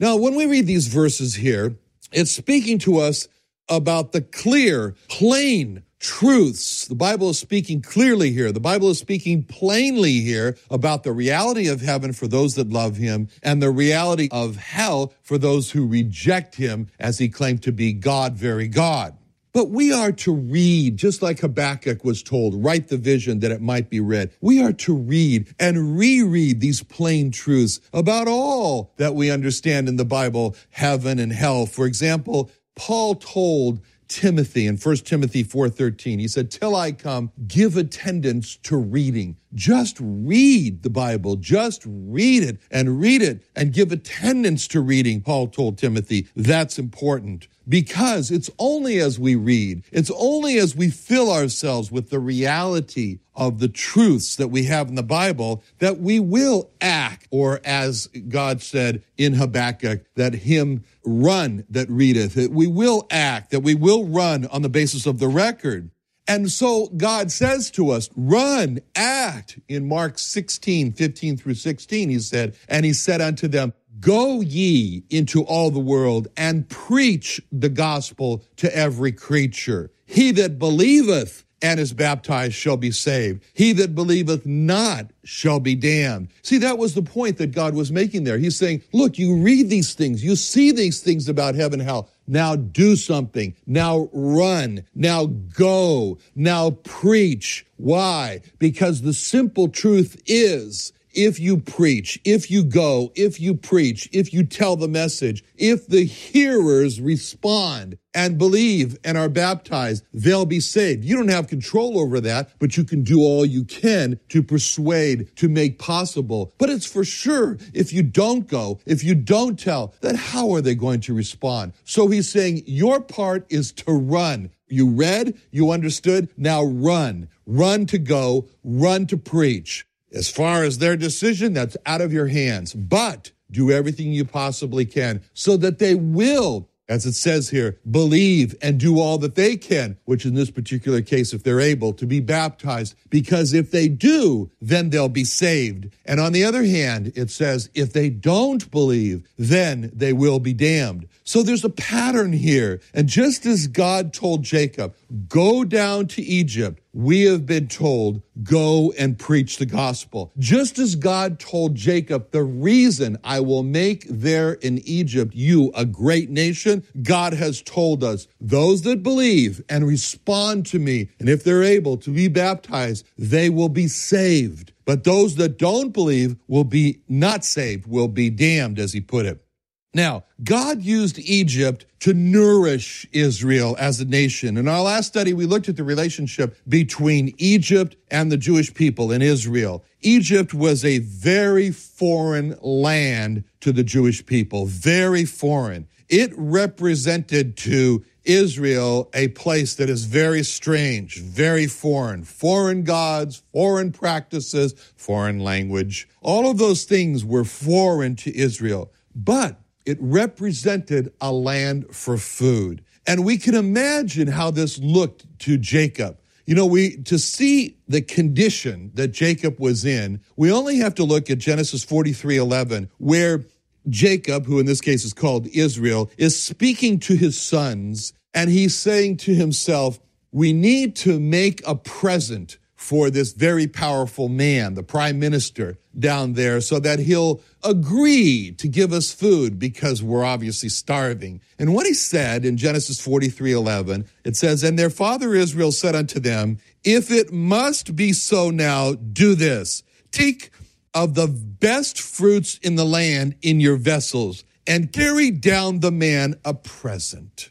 Now, 0.00 0.16
when 0.16 0.34
we 0.34 0.46
read 0.46 0.66
these 0.66 0.86
verses 0.86 1.34
here, 1.34 1.76
it's 2.10 2.30
speaking 2.30 2.78
to 2.80 2.96
us 2.98 3.28
about 3.68 4.12
the 4.12 4.22
clear, 4.22 4.96
plain 5.08 5.82
truths. 5.98 6.86
The 6.86 6.94
Bible 6.94 7.28
is 7.28 7.38
speaking 7.38 7.82
clearly 7.82 8.32
here. 8.32 8.50
The 8.50 8.60
Bible 8.60 8.88
is 8.88 8.98
speaking 8.98 9.42
plainly 9.42 10.20
here 10.20 10.56
about 10.70 11.02
the 11.02 11.12
reality 11.12 11.68
of 11.68 11.82
heaven 11.82 12.14
for 12.14 12.26
those 12.26 12.54
that 12.54 12.70
love 12.70 12.96
him 12.96 13.28
and 13.42 13.60
the 13.60 13.70
reality 13.70 14.30
of 14.32 14.56
hell 14.56 15.12
for 15.22 15.36
those 15.36 15.70
who 15.70 15.86
reject 15.86 16.54
him 16.54 16.88
as 16.98 17.18
he 17.18 17.28
claimed 17.28 17.62
to 17.64 17.72
be 17.72 17.92
God, 17.92 18.32
very 18.32 18.68
God. 18.68 19.18
But 19.52 19.70
we 19.70 19.92
are 19.92 20.12
to 20.12 20.32
read, 20.32 20.96
just 20.96 21.22
like 21.22 21.40
Habakkuk 21.40 22.04
was 22.04 22.22
told, 22.22 22.62
write 22.62 22.88
the 22.88 22.96
vision 22.96 23.40
that 23.40 23.50
it 23.50 23.60
might 23.60 23.90
be 23.90 24.00
read. 24.00 24.30
We 24.40 24.62
are 24.62 24.72
to 24.72 24.94
read 24.94 25.54
and 25.58 25.98
reread 25.98 26.60
these 26.60 26.82
plain 26.82 27.30
truths 27.30 27.80
about 27.92 28.28
all 28.28 28.92
that 28.96 29.14
we 29.14 29.30
understand 29.30 29.88
in 29.88 29.96
the 29.96 30.04
Bible, 30.04 30.56
heaven 30.70 31.18
and 31.18 31.32
hell. 31.32 31.66
For 31.66 31.86
example, 31.86 32.50
Paul 32.76 33.16
told 33.16 33.80
Timothy 34.10 34.66
in 34.66 34.76
1 34.76 35.04
Timothy 35.04 35.44
4:13. 35.44 36.18
He 36.18 36.28
said, 36.28 36.50
"Till 36.50 36.74
I 36.74 36.92
come, 36.92 37.30
give 37.46 37.76
attendance 37.76 38.56
to 38.64 38.76
reading. 38.76 39.36
Just 39.54 39.96
read 40.00 40.82
the 40.82 40.90
Bible. 40.90 41.36
Just 41.36 41.82
read 41.86 42.42
it 42.42 42.58
and 42.70 43.00
read 43.00 43.22
it 43.22 43.42
and 43.56 43.72
give 43.72 43.90
attendance 43.92 44.68
to 44.68 44.80
reading." 44.80 45.20
Paul 45.20 45.48
told 45.48 45.78
Timothy, 45.78 46.26
"That's 46.36 46.78
important." 46.78 47.48
Because 47.68 48.30
it's 48.32 48.50
only 48.58 48.98
as 48.98 49.18
we 49.18 49.36
read, 49.36 49.82
it's 49.92 50.10
only 50.16 50.58
as 50.58 50.74
we 50.74 50.90
fill 50.90 51.30
ourselves 51.30 51.92
with 51.92 52.10
the 52.10 52.18
reality 52.18 53.18
of 53.36 53.60
the 53.60 53.68
truths 53.68 54.34
that 54.36 54.48
we 54.48 54.64
have 54.64 54.88
in 54.88 54.96
the 54.96 55.02
Bible 55.04 55.62
that 55.78 56.00
we 56.00 56.18
will 56.18 56.70
act, 56.80 57.28
or 57.30 57.60
as 57.64 58.08
God 58.28 58.60
said 58.60 59.02
in 59.16 59.34
Habakkuk, 59.34 60.04
that 60.16 60.34
him 60.34 60.82
run 61.04 61.64
that 61.70 61.88
readeth, 61.88 62.34
that 62.34 62.50
we 62.52 62.66
will 62.66 63.06
act, 63.10 63.50
that 63.52 63.60
we 63.60 63.74
will 63.74 64.04
run 64.04 64.46
on 64.46 64.62
the 64.62 64.68
basis 64.68 65.06
of 65.06 65.18
the 65.18 65.28
record. 65.28 65.90
And 66.30 66.48
so 66.48 66.86
God 66.96 67.32
says 67.32 67.72
to 67.72 67.90
us, 67.90 68.08
run, 68.14 68.78
act. 68.94 69.58
In 69.68 69.88
Mark 69.88 70.16
16, 70.16 70.92
15 70.92 71.36
through 71.36 71.54
16, 71.54 72.08
he 72.08 72.20
said, 72.20 72.54
and 72.68 72.84
he 72.84 72.92
said 72.92 73.20
unto 73.20 73.48
them, 73.48 73.72
Go 73.98 74.40
ye 74.40 75.02
into 75.10 75.42
all 75.42 75.72
the 75.72 75.80
world 75.80 76.28
and 76.36 76.68
preach 76.68 77.40
the 77.50 77.68
gospel 77.68 78.44
to 78.58 78.74
every 78.74 79.10
creature. 79.10 79.90
He 80.06 80.30
that 80.30 80.56
believeth 80.56 81.44
and 81.62 81.80
is 81.80 81.92
baptized 81.92 82.54
shall 82.54 82.76
be 82.76 82.90
saved. 82.92 83.44
He 83.52 83.72
that 83.74 83.96
believeth 83.96 84.46
not 84.46 85.10
shall 85.24 85.60
be 85.60 85.74
damned. 85.74 86.28
See, 86.42 86.58
that 86.58 86.78
was 86.78 86.94
the 86.94 87.02
point 87.02 87.38
that 87.38 87.52
God 87.52 87.74
was 87.74 87.92
making 87.92 88.24
there. 88.24 88.38
He's 88.38 88.56
saying, 88.56 88.82
look, 88.92 89.18
you 89.18 89.36
read 89.36 89.68
these 89.68 89.94
things, 89.94 90.24
you 90.24 90.36
see 90.36 90.70
these 90.70 91.00
things 91.00 91.28
about 91.28 91.54
heaven, 91.56 91.80
hell. 91.80 92.08
Now 92.30 92.54
do 92.54 92.94
something. 92.94 93.56
Now 93.66 94.08
run. 94.12 94.84
Now 94.94 95.26
go. 95.26 96.18
Now 96.36 96.70
preach. 96.70 97.66
Why? 97.76 98.42
Because 98.60 99.02
the 99.02 99.12
simple 99.12 99.68
truth 99.68 100.22
is, 100.26 100.92
if 101.12 101.38
you 101.40 101.58
preach, 101.58 102.20
if 102.24 102.50
you 102.50 102.64
go, 102.64 103.12
if 103.14 103.40
you 103.40 103.54
preach, 103.54 104.08
if 104.12 104.32
you 104.32 104.44
tell 104.44 104.76
the 104.76 104.88
message, 104.88 105.44
if 105.56 105.86
the 105.86 106.04
hearers 106.04 107.00
respond 107.00 107.98
and 108.14 108.38
believe 108.38 108.98
and 109.04 109.16
are 109.16 109.28
baptized, 109.28 110.04
they'll 110.12 110.46
be 110.46 110.60
saved. 110.60 111.04
You 111.04 111.16
don't 111.16 111.28
have 111.28 111.48
control 111.48 111.98
over 111.98 112.20
that, 112.20 112.50
but 112.58 112.76
you 112.76 112.84
can 112.84 113.02
do 113.02 113.20
all 113.20 113.44
you 113.44 113.64
can 113.64 114.18
to 114.30 114.42
persuade, 114.42 115.34
to 115.36 115.48
make 115.48 115.78
possible. 115.78 116.52
But 116.58 116.70
it's 116.70 116.86
for 116.86 117.04
sure 117.04 117.58
if 117.72 117.92
you 117.92 118.02
don't 118.02 118.48
go, 118.48 118.80
if 118.86 119.04
you 119.04 119.14
don't 119.14 119.58
tell, 119.58 119.94
then 120.00 120.16
how 120.16 120.50
are 120.52 120.60
they 120.60 120.74
going 120.74 121.00
to 121.02 121.14
respond? 121.14 121.72
So 121.84 122.08
he's 122.08 122.28
saying 122.28 122.62
your 122.66 123.00
part 123.00 123.46
is 123.48 123.72
to 123.72 123.92
run. 123.92 124.50
You 124.68 124.88
read, 124.88 125.38
you 125.50 125.72
understood, 125.72 126.28
now 126.36 126.62
run. 126.62 127.28
Run 127.44 127.86
to 127.86 127.98
go, 127.98 128.48
run 128.62 129.06
to 129.08 129.16
preach. 129.16 129.84
As 130.12 130.30
far 130.30 130.64
as 130.64 130.78
their 130.78 130.96
decision, 130.96 131.52
that's 131.52 131.76
out 131.86 132.00
of 132.00 132.12
your 132.12 132.26
hands. 132.26 132.74
But 132.74 133.32
do 133.50 133.70
everything 133.70 134.12
you 134.12 134.24
possibly 134.24 134.84
can 134.84 135.22
so 135.34 135.56
that 135.56 135.78
they 135.78 135.94
will 135.94 136.70
as 136.90 137.06
it 137.06 137.12
says 137.12 137.50
here, 137.50 137.78
believe 137.88 138.56
and 138.60 138.80
do 138.80 138.98
all 138.98 139.16
that 139.18 139.36
they 139.36 139.56
can, 139.56 139.96
which 140.06 140.26
in 140.26 140.34
this 140.34 140.50
particular 140.50 141.00
case, 141.00 141.32
if 141.32 141.44
they're 141.44 141.60
able 141.60 141.92
to 141.92 142.04
be 142.04 142.18
baptized, 142.18 142.96
because 143.08 143.54
if 143.54 143.70
they 143.70 143.86
do, 143.86 144.50
then 144.60 144.90
they'll 144.90 145.08
be 145.08 145.24
saved. 145.24 145.88
And 146.04 146.18
on 146.18 146.32
the 146.32 146.42
other 146.44 146.64
hand, 146.64 147.12
it 147.14 147.30
says, 147.30 147.70
if 147.74 147.92
they 147.92 148.10
don't 148.10 148.68
believe, 148.72 149.26
then 149.38 149.92
they 149.94 150.12
will 150.12 150.40
be 150.40 150.52
damned. 150.52 151.06
So 151.22 151.44
there's 151.44 151.64
a 151.64 151.70
pattern 151.70 152.32
here. 152.32 152.80
And 152.92 153.08
just 153.08 153.46
as 153.46 153.68
God 153.68 154.12
told 154.12 154.42
Jacob, 154.42 154.96
go 155.28 155.62
down 155.62 156.08
to 156.08 156.22
Egypt, 156.22 156.82
we 156.92 157.22
have 157.22 157.46
been 157.46 157.68
told, 157.68 158.22
go 158.42 158.92
and 158.98 159.18
preach 159.18 159.56
the 159.56 159.66
gospel. 159.66 160.32
Just 160.38 160.78
as 160.78 160.94
God 160.96 161.38
told 161.38 161.74
Jacob, 161.74 162.30
the 162.30 162.42
reason 162.42 163.18
I 163.22 163.40
will 163.40 163.62
make 163.62 164.04
there 164.08 164.54
in 164.54 164.78
Egypt 164.78 165.34
you 165.34 165.70
a 165.74 165.84
great 165.84 166.30
nation, 166.30 166.84
God 167.02 167.32
has 167.34 167.62
told 167.62 168.02
us, 168.02 168.26
those 168.40 168.82
that 168.82 169.02
believe 169.02 169.62
and 169.68 169.86
respond 169.86 170.66
to 170.66 170.78
me, 170.78 171.10
and 171.18 171.28
if 171.28 171.44
they're 171.44 171.62
able 171.62 171.96
to 171.98 172.10
be 172.10 172.28
baptized, 172.28 173.06
they 173.16 173.50
will 173.50 173.68
be 173.68 173.86
saved. 173.86 174.72
But 174.84 175.04
those 175.04 175.36
that 175.36 175.58
don't 175.58 175.90
believe 175.90 176.36
will 176.48 176.64
be 176.64 177.02
not 177.08 177.44
saved, 177.44 177.86
will 177.86 178.08
be 178.08 178.30
damned, 178.30 178.78
as 178.78 178.92
he 178.92 179.00
put 179.00 179.26
it. 179.26 179.44
Now, 179.92 180.24
God 180.44 180.82
used 180.82 181.18
Egypt 181.18 181.84
to 182.00 182.14
nourish 182.14 183.06
Israel 183.12 183.76
as 183.78 184.00
a 184.00 184.04
nation. 184.04 184.56
In 184.56 184.68
our 184.68 184.82
last 184.82 185.08
study, 185.08 185.32
we 185.32 185.46
looked 185.46 185.68
at 185.68 185.76
the 185.76 185.84
relationship 185.84 186.56
between 186.68 187.34
Egypt 187.38 187.96
and 188.08 188.30
the 188.30 188.36
Jewish 188.36 188.72
people 188.72 189.10
in 189.10 189.20
Israel. 189.20 189.84
Egypt 190.00 190.54
was 190.54 190.84
a 190.84 190.98
very 191.00 191.72
foreign 191.72 192.56
land 192.62 193.42
to 193.60 193.72
the 193.72 193.82
Jewish 193.82 194.24
people, 194.24 194.66
very 194.66 195.24
foreign. 195.24 195.88
It 196.08 196.32
represented 196.36 197.56
to 197.58 198.04
Israel 198.24 199.10
a 199.12 199.28
place 199.28 199.74
that 199.74 199.90
is 199.90 200.04
very 200.04 200.44
strange, 200.44 201.20
very 201.20 201.66
foreign, 201.66 202.22
foreign 202.22 202.84
gods, 202.84 203.42
foreign 203.52 203.90
practices, 203.90 204.74
foreign 204.96 205.40
language. 205.40 206.08
All 206.20 206.48
of 206.48 206.58
those 206.58 206.84
things 206.84 207.24
were 207.24 207.44
foreign 207.44 208.14
to 208.16 208.36
Israel. 208.36 208.92
But 209.14 209.60
it 209.90 209.98
represented 210.00 211.12
a 211.20 211.32
land 211.32 211.94
for 211.94 212.16
food. 212.16 212.82
And 213.06 213.24
we 213.24 213.36
can 213.36 213.54
imagine 213.54 214.28
how 214.28 214.50
this 214.50 214.78
looked 214.78 215.26
to 215.40 215.58
Jacob. 215.58 216.18
You 216.46 216.54
know, 216.54 216.66
we 216.66 216.96
to 217.02 217.18
see 217.18 217.76
the 217.86 218.00
condition 218.00 218.90
that 218.94 219.08
Jacob 219.08 219.60
was 219.60 219.84
in, 219.84 220.20
we 220.36 220.50
only 220.50 220.78
have 220.78 220.94
to 220.96 221.04
look 221.04 221.30
at 221.30 221.38
Genesis 221.38 221.84
43 221.84 222.38
11, 222.38 222.90
where 222.98 223.44
Jacob, 223.88 224.46
who 224.46 224.58
in 224.58 224.66
this 224.66 224.80
case 224.80 225.04
is 225.04 225.12
called 225.12 225.46
Israel, 225.48 226.10
is 226.16 226.40
speaking 226.40 226.98
to 227.00 227.14
his 227.14 227.40
sons, 227.40 228.12
and 228.34 228.50
he's 228.50 228.76
saying 228.76 229.18
to 229.18 229.34
himself, 229.34 229.98
We 230.32 230.52
need 230.52 230.96
to 230.96 231.18
make 231.18 231.62
a 231.66 231.74
present 231.74 232.58
for 232.80 233.10
this 233.10 233.34
very 233.34 233.66
powerful 233.66 234.30
man, 234.30 234.72
the 234.72 234.82
prime 234.82 235.18
minister 235.18 235.76
down 235.96 236.32
there, 236.32 236.62
so 236.62 236.80
that 236.80 236.98
he'll 236.98 237.42
agree 237.62 238.52
to 238.52 238.66
give 238.66 238.90
us 238.90 239.12
food 239.12 239.58
because 239.58 240.02
we're 240.02 240.24
obviously 240.24 240.70
starving. 240.70 241.42
And 241.58 241.74
what 241.74 241.84
he 241.84 241.92
said 241.92 242.46
in 242.46 242.56
Genesis 242.56 242.98
43 242.98 243.52
11, 243.52 244.06
it 244.24 244.34
says, 244.34 244.64
And 244.64 244.78
their 244.78 244.88
father 244.88 245.34
Israel 245.34 245.72
said 245.72 245.94
unto 245.94 246.18
them, 246.18 246.56
If 246.82 247.10
it 247.10 247.30
must 247.30 247.94
be 247.94 248.14
so 248.14 248.48
now, 248.48 248.94
do 248.94 249.34
this. 249.34 249.82
Take 250.10 250.50
of 250.94 251.14
the 251.14 251.28
best 251.28 252.00
fruits 252.00 252.58
in 252.62 252.76
the 252.76 252.86
land 252.86 253.36
in 253.42 253.60
your 253.60 253.76
vessels 253.76 254.42
and 254.66 254.90
carry 254.90 255.30
down 255.30 255.80
the 255.80 255.92
man 255.92 256.34
a 256.46 256.54
present, 256.54 257.50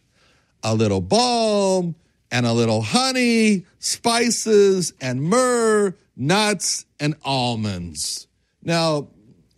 a 0.63 0.73
little 0.73 1.01
balm, 1.01 1.93
and 2.31 2.45
a 2.45 2.53
little 2.53 2.81
honey, 2.81 3.65
spices, 3.79 4.93
and 5.01 5.21
myrrh, 5.23 5.95
nuts, 6.15 6.85
and 6.99 7.15
almonds. 7.23 8.27
Now, 8.61 9.09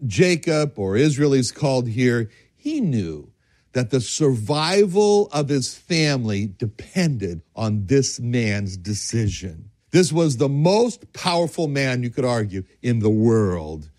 Jacob, 0.06 0.78
or 0.78 0.96
Israel 0.96 1.34
is 1.34 1.52
called 1.52 1.88
here, 1.88 2.30
he 2.56 2.82
knew 2.82 3.32
that 3.74 3.90
the 3.90 4.02
survival 4.02 5.28
of 5.32 5.50
his 5.50 5.76
family 5.76 6.48
depended 6.58 7.42
on 7.56 7.86
this 7.86 8.20
man's 8.20 8.78
decision. 8.78 9.70
This 9.92 10.12
was 10.12 10.38
the 10.38 10.50
most 10.50 11.12
powerful 11.14 11.68
man, 11.68 12.04
you 12.04 12.10
could 12.10 12.26
argue, 12.26 12.64
in 12.82 13.00
the 13.00 13.10
world. 13.10 13.90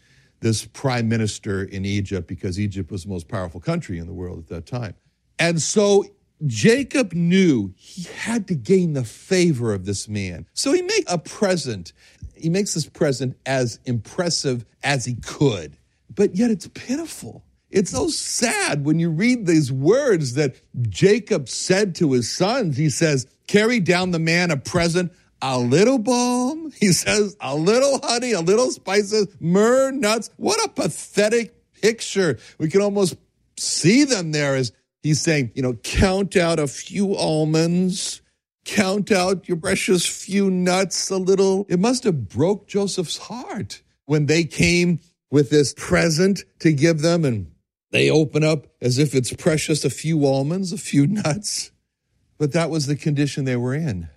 This 0.41 0.65
prime 0.67 1.09
minister 1.09 1.63
in 1.63 1.85
Egypt, 1.85 2.27
because 2.27 2.59
Egypt 2.59 2.91
was 2.91 3.05
the 3.05 3.11
most 3.11 3.29
powerful 3.29 3.61
country 3.61 3.99
in 3.99 4.07
the 4.07 4.13
world 4.13 4.39
at 4.39 4.49
that 4.49 4.67
time. 4.67 4.95
And 5.39 5.61
so 5.61 6.05
Jacob 6.47 7.13
knew 7.13 7.73
he 7.77 8.03
had 8.15 8.49
to 8.49 8.55
gain 8.55 8.95
the 8.95 9.05
favor 9.05 9.73
of 9.73 9.85
this 9.85 10.09
man. 10.09 10.47
So 10.55 10.73
he 10.73 10.83
made 10.83 11.05
a 11.09 11.19
present. 11.19 11.93
He 12.35 12.49
makes 12.51 12.75
this 12.75 12.89
present 12.89 13.37
as 13.47 13.79
impressive 13.85 14.65
as 14.83 15.05
he 15.05 15.15
could, 15.15 15.77
but 16.13 16.35
yet 16.35 16.51
it's 16.51 16.69
pitiful. 16.69 17.45
It's 17.71 17.91
so 17.91 18.09
sad 18.09 18.85
when 18.85 18.99
you 18.99 19.11
read 19.11 19.47
these 19.47 19.73
words 19.73 20.35
that 20.35 20.57
Jacob 20.89 21.49
said 21.49 21.95
to 21.97 22.13
his 22.13 22.31
sons. 22.31 22.77
He 22.77 22.91
says, 22.91 23.27
Carry 23.47 23.81
down 23.81 24.11
the 24.11 24.19
man 24.19 24.51
a 24.51 24.57
present, 24.59 25.13
a 25.41 25.59
little 25.59 25.99
balm. 25.99 26.73
He 26.81 26.93
says, 26.93 27.37
a 27.41 27.55
little 27.55 28.01
honey, 28.03 28.33
a 28.33 28.41
little 28.41 28.71
spices, 28.71 29.29
myrrh, 29.41 29.93
nuts. 29.93 30.31
What 30.37 30.65
a 30.65 30.69
pathetic 30.69 31.55
picture. 31.81 32.39
We 32.59 32.69
can 32.69 32.81
almost 32.81 33.17
see 33.59 34.05
them 34.05 34.33
there 34.33 34.57
as 34.57 34.73
He's 35.03 35.21
saying, 35.21 35.53
you 35.55 35.63
know, 35.63 35.75
count 35.75 36.37
out 36.37 36.59
a 36.59 36.69
few 36.69 37.17
almonds, 37.17 38.23
count 38.65 39.11
out 39.11 39.49
your 39.49 39.57
precious 39.57 40.07
few 40.07 40.51
nuts 40.51 41.11
a 41.11 41.17
little. 41.17 41.67
It 41.69 41.81
must 41.81 42.05
have 42.05 42.29
broke 42.29 42.69
Joseph's 42.69 43.19
heart 43.19 43.83
when 44.07 44.27
they 44.27 44.45
came 44.45 45.01
with 45.31 45.51
this 45.51 45.75
present 45.77 46.45
to 46.61 46.73
give 46.73 47.01
them 47.01 47.25
and 47.25 47.51
they 47.91 48.11
open 48.11 48.45
up 48.45 48.67
as 48.81 48.99
if 48.99 49.15
it's 49.15 49.33
precious 49.33 49.85
a 49.85 49.91
few 49.91 50.25
almonds, 50.25 50.73
a 50.73 50.79
few 50.79 51.07
nuts. 51.07 51.73
But 52.39 52.53
that 52.53 52.71
was 52.71 52.87
the 52.87 52.97
condition 52.97 53.45
they 53.45 53.57
were 53.57 53.75
in. 53.75 54.09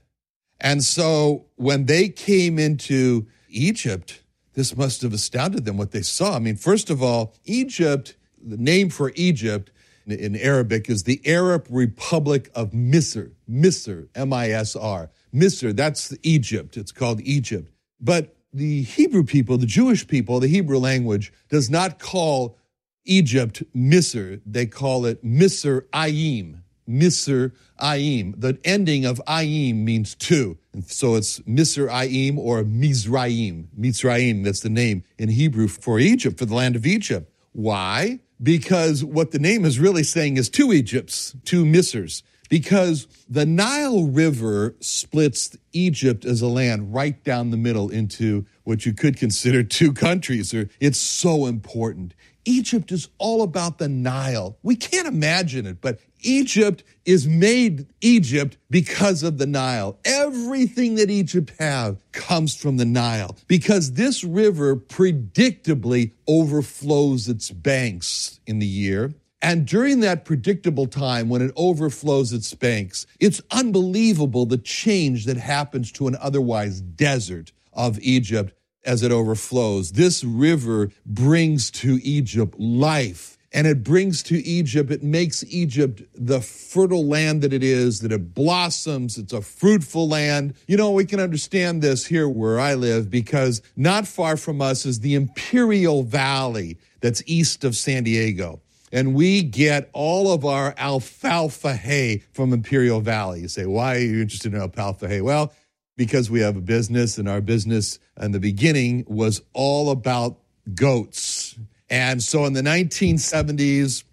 And 0.60 0.84
so 0.84 1.48
when 1.56 1.86
they 1.86 2.10
came 2.10 2.58
into 2.60 3.28
Egypt, 3.50 4.24
this 4.54 4.78
must 4.78 5.02
have 5.02 5.14
astounded 5.14 5.66
them 5.66 5.78
what 5.78 5.92
they 5.92 6.02
saw. 6.02 6.36
I 6.36 6.40
mean, 6.40 6.56
first 6.56 6.90
of 6.90 7.04
all, 7.04 7.36
Egypt, 7.44 8.16
the 8.42 8.58
name 8.58 8.90
for 8.90 9.12
Egypt 9.16 9.72
in 10.06 10.36
Arabic 10.36 10.90
is 10.90 11.04
the 11.04 11.22
Arab 11.26 11.68
Republic 11.70 12.52
of 12.56 12.72
Misr. 12.72 13.32
Misr, 13.50 14.08
M 14.16 14.34
I 14.34 14.50
S 14.50 14.76
R. 14.76 15.10
Misr, 15.34 15.76
that's 15.76 16.14
Egypt. 16.24 16.78
It's 16.78 16.92
called 16.92 17.22
Egypt. 17.22 17.72
But 18.00 18.36
the 18.54 18.84
Hebrew 18.84 19.24
people, 19.24 19.58
the 19.58 19.66
Jewish 19.66 20.08
people, 20.08 20.40
the 20.40 20.48
Hebrew 20.48 20.78
language 20.78 21.34
does 21.50 21.70
not 21.70 22.00
call 22.00 22.58
Egypt 23.04 23.64
Misr. 23.76 24.42
They 24.46 24.66
call 24.66 25.06
it 25.06 25.24
Misr 25.26 25.82
Ayim. 25.90 26.62
Misr 26.88 27.52
Ayim. 27.82 28.40
The 28.40 28.58
ending 28.64 29.06
of 29.06 29.22
Ayim 29.28 29.78
means 29.78 30.16
two. 30.16 30.58
And 30.74 30.86
so 30.86 31.16
it's 31.16 31.40
Misr 31.42 31.90
Ayim 31.90 32.38
or 32.38 32.64
Mizraim. 32.64 33.70
Mizraim, 33.76 34.44
that's 34.44 34.62
the 34.62 34.70
name 34.70 35.04
in 35.18 35.30
Hebrew 35.30 35.68
for 35.68 36.00
Egypt, 36.00 36.38
for 36.38 36.46
the 36.46 36.56
land 36.56 36.76
of 36.76 36.86
Egypt. 36.86 37.32
Why? 37.52 38.20
Because 38.42 39.04
what 39.04 39.32
the 39.32 39.40
name 39.40 39.66
is 39.66 39.80
really 39.80 40.04
saying 40.04 40.38
is 40.38 40.50
two 40.50 40.74
Egypts, 40.74 41.36
two 41.46 41.66
Misrs, 41.66 42.24
because 42.50 43.08
the 43.28 43.46
Nile 43.46 44.06
River 44.06 44.76
splits 44.80 45.58
Egypt 45.74 46.26
as 46.26 46.42
a 46.42 46.48
land 46.48 46.94
right 46.94 47.24
down 47.24 47.52
the 47.52 47.58
middle 47.58 47.90
into 47.90 48.46
what 48.64 48.86
you 48.86 48.94
could 48.94 49.18
consider 49.18 49.64
two 49.64 49.94
countries. 49.94 50.54
It's 50.80 51.00
so 51.00 51.46
important. 51.46 52.14
Egypt 52.46 52.92
is 52.92 53.10
all 53.18 53.42
about 53.42 53.80
the 53.80 53.90
Nile. 53.90 54.58
We 54.62 54.76
can't 54.76 55.08
imagine 55.08 55.66
it, 55.66 55.82
but 55.82 56.00
Egypt 56.26 56.84
is 57.06 57.28
made 57.28 57.88
Egypt 58.02 58.58
because 58.70 59.24
of 59.24 59.38
the 59.38 59.46
Nile. 59.46 60.00
Everything 60.04 60.96
that 60.96 61.10
Egypt 61.10 61.54
have 61.60 62.02
comes 62.12 62.56
from 62.56 62.78
the 62.78 62.86
Nile 62.86 63.38
because 63.48 63.94
this 63.94 64.24
river 64.24 64.76
predictably 64.76 66.12
overflows 66.28 67.30
its 67.30 67.52
banks 67.52 68.40
in 68.48 68.60
the 68.60 68.66
year. 68.66 69.14
And 69.42 69.68
during 69.68 70.00
that 70.00 70.26
predictable 70.26 70.88
time 70.88 71.30
when 71.30 71.44
it 71.44 71.52
overflows 71.56 72.34
its 72.34 72.52
banks, 72.56 73.06
it's 73.20 73.42
unbelievable 73.52 74.48
the 74.48 74.58
change 74.58 75.26
that 75.26 75.38
happens 75.38 75.92
to 75.94 76.08
an 76.08 76.18
otherwise 76.20 76.82
desert 76.82 77.52
of 77.72 78.00
Egypt 78.00 78.54
as 78.84 79.04
it 79.04 79.12
overflows. 79.12 79.92
This 79.92 80.24
river 80.24 80.90
brings 81.06 81.70
to 81.72 82.00
Egypt 82.04 82.60
life 82.60 83.35
and 83.56 83.68
it 83.68 83.86
brings 83.86 84.22
to 84.24 84.36
Egypt, 84.46 84.92
it 84.92 85.02
makes 85.02 85.42
Egypt 85.48 86.04
the 86.14 86.42
fertile 86.42 87.08
land 87.08 87.42
that 87.42 87.54
it 87.54 87.64
is, 87.64 88.02
that 88.02 88.12
it 88.12 88.34
blossoms. 88.34 89.18
It's 89.18 89.32
a 89.32 89.42
fruitful 89.42 90.10
land. 90.10 90.56
You 90.68 90.76
know, 90.76 90.92
we 90.92 91.06
can 91.06 91.22
understand 91.22 91.82
this 91.82 92.06
here 92.06 92.28
where 92.28 92.60
I 92.60 92.74
live 92.74 93.10
because 93.10 93.62
not 93.78 94.08
far 94.08 94.36
from 94.36 94.62
us 94.62 94.86
is 94.86 95.00
the 95.00 95.16
Imperial 95.16 96.04
Valley 96.04 96.78
that's 97.00 97.24
east 97.28 97.64
of 97.64 97.78
San 97.78 98.04
Diego. 98.04 98.60
And 98.92 99.16
we 99.16 99.42
get 99.42 99.90
all 99.94 100.34
of 100.34 100.44
our 100.44 100.76
alfalfa 100.78 101.76
hay 101.76 102.24
from 102.34 102.52
Imperial 102.52 103.00
Valley. 103.00 103.40
You 103.40 103.48
say, 103.48 103.66
why 103.66 103.96
are 103.96 104.00
you 104.00 104.22
interested 104.22 104.54
in 104.54 104.60
alfalfa 104.60 105.08
hay? 105.08 105.22
Well, 105.22 105.54
because 105.96 106.30
we 106.30 106.42
have 106.42 106.58
a 106.58 106.62
business, 106.62 107.18
and 107.18 107.30
our 107.30 107.40
business 107.40 108.00
in 108.20 108.34
the 108.34 108.40
beginning 108.42 109.06
was 109.08 109.42
all 109.54 109.92
about 109.92 110.40
goats 110.74 111.45
and 111.90 112.22
so 112.22 112.46
in 112.46 112.54
the 112.54 112.62
1970s 112.62 114.04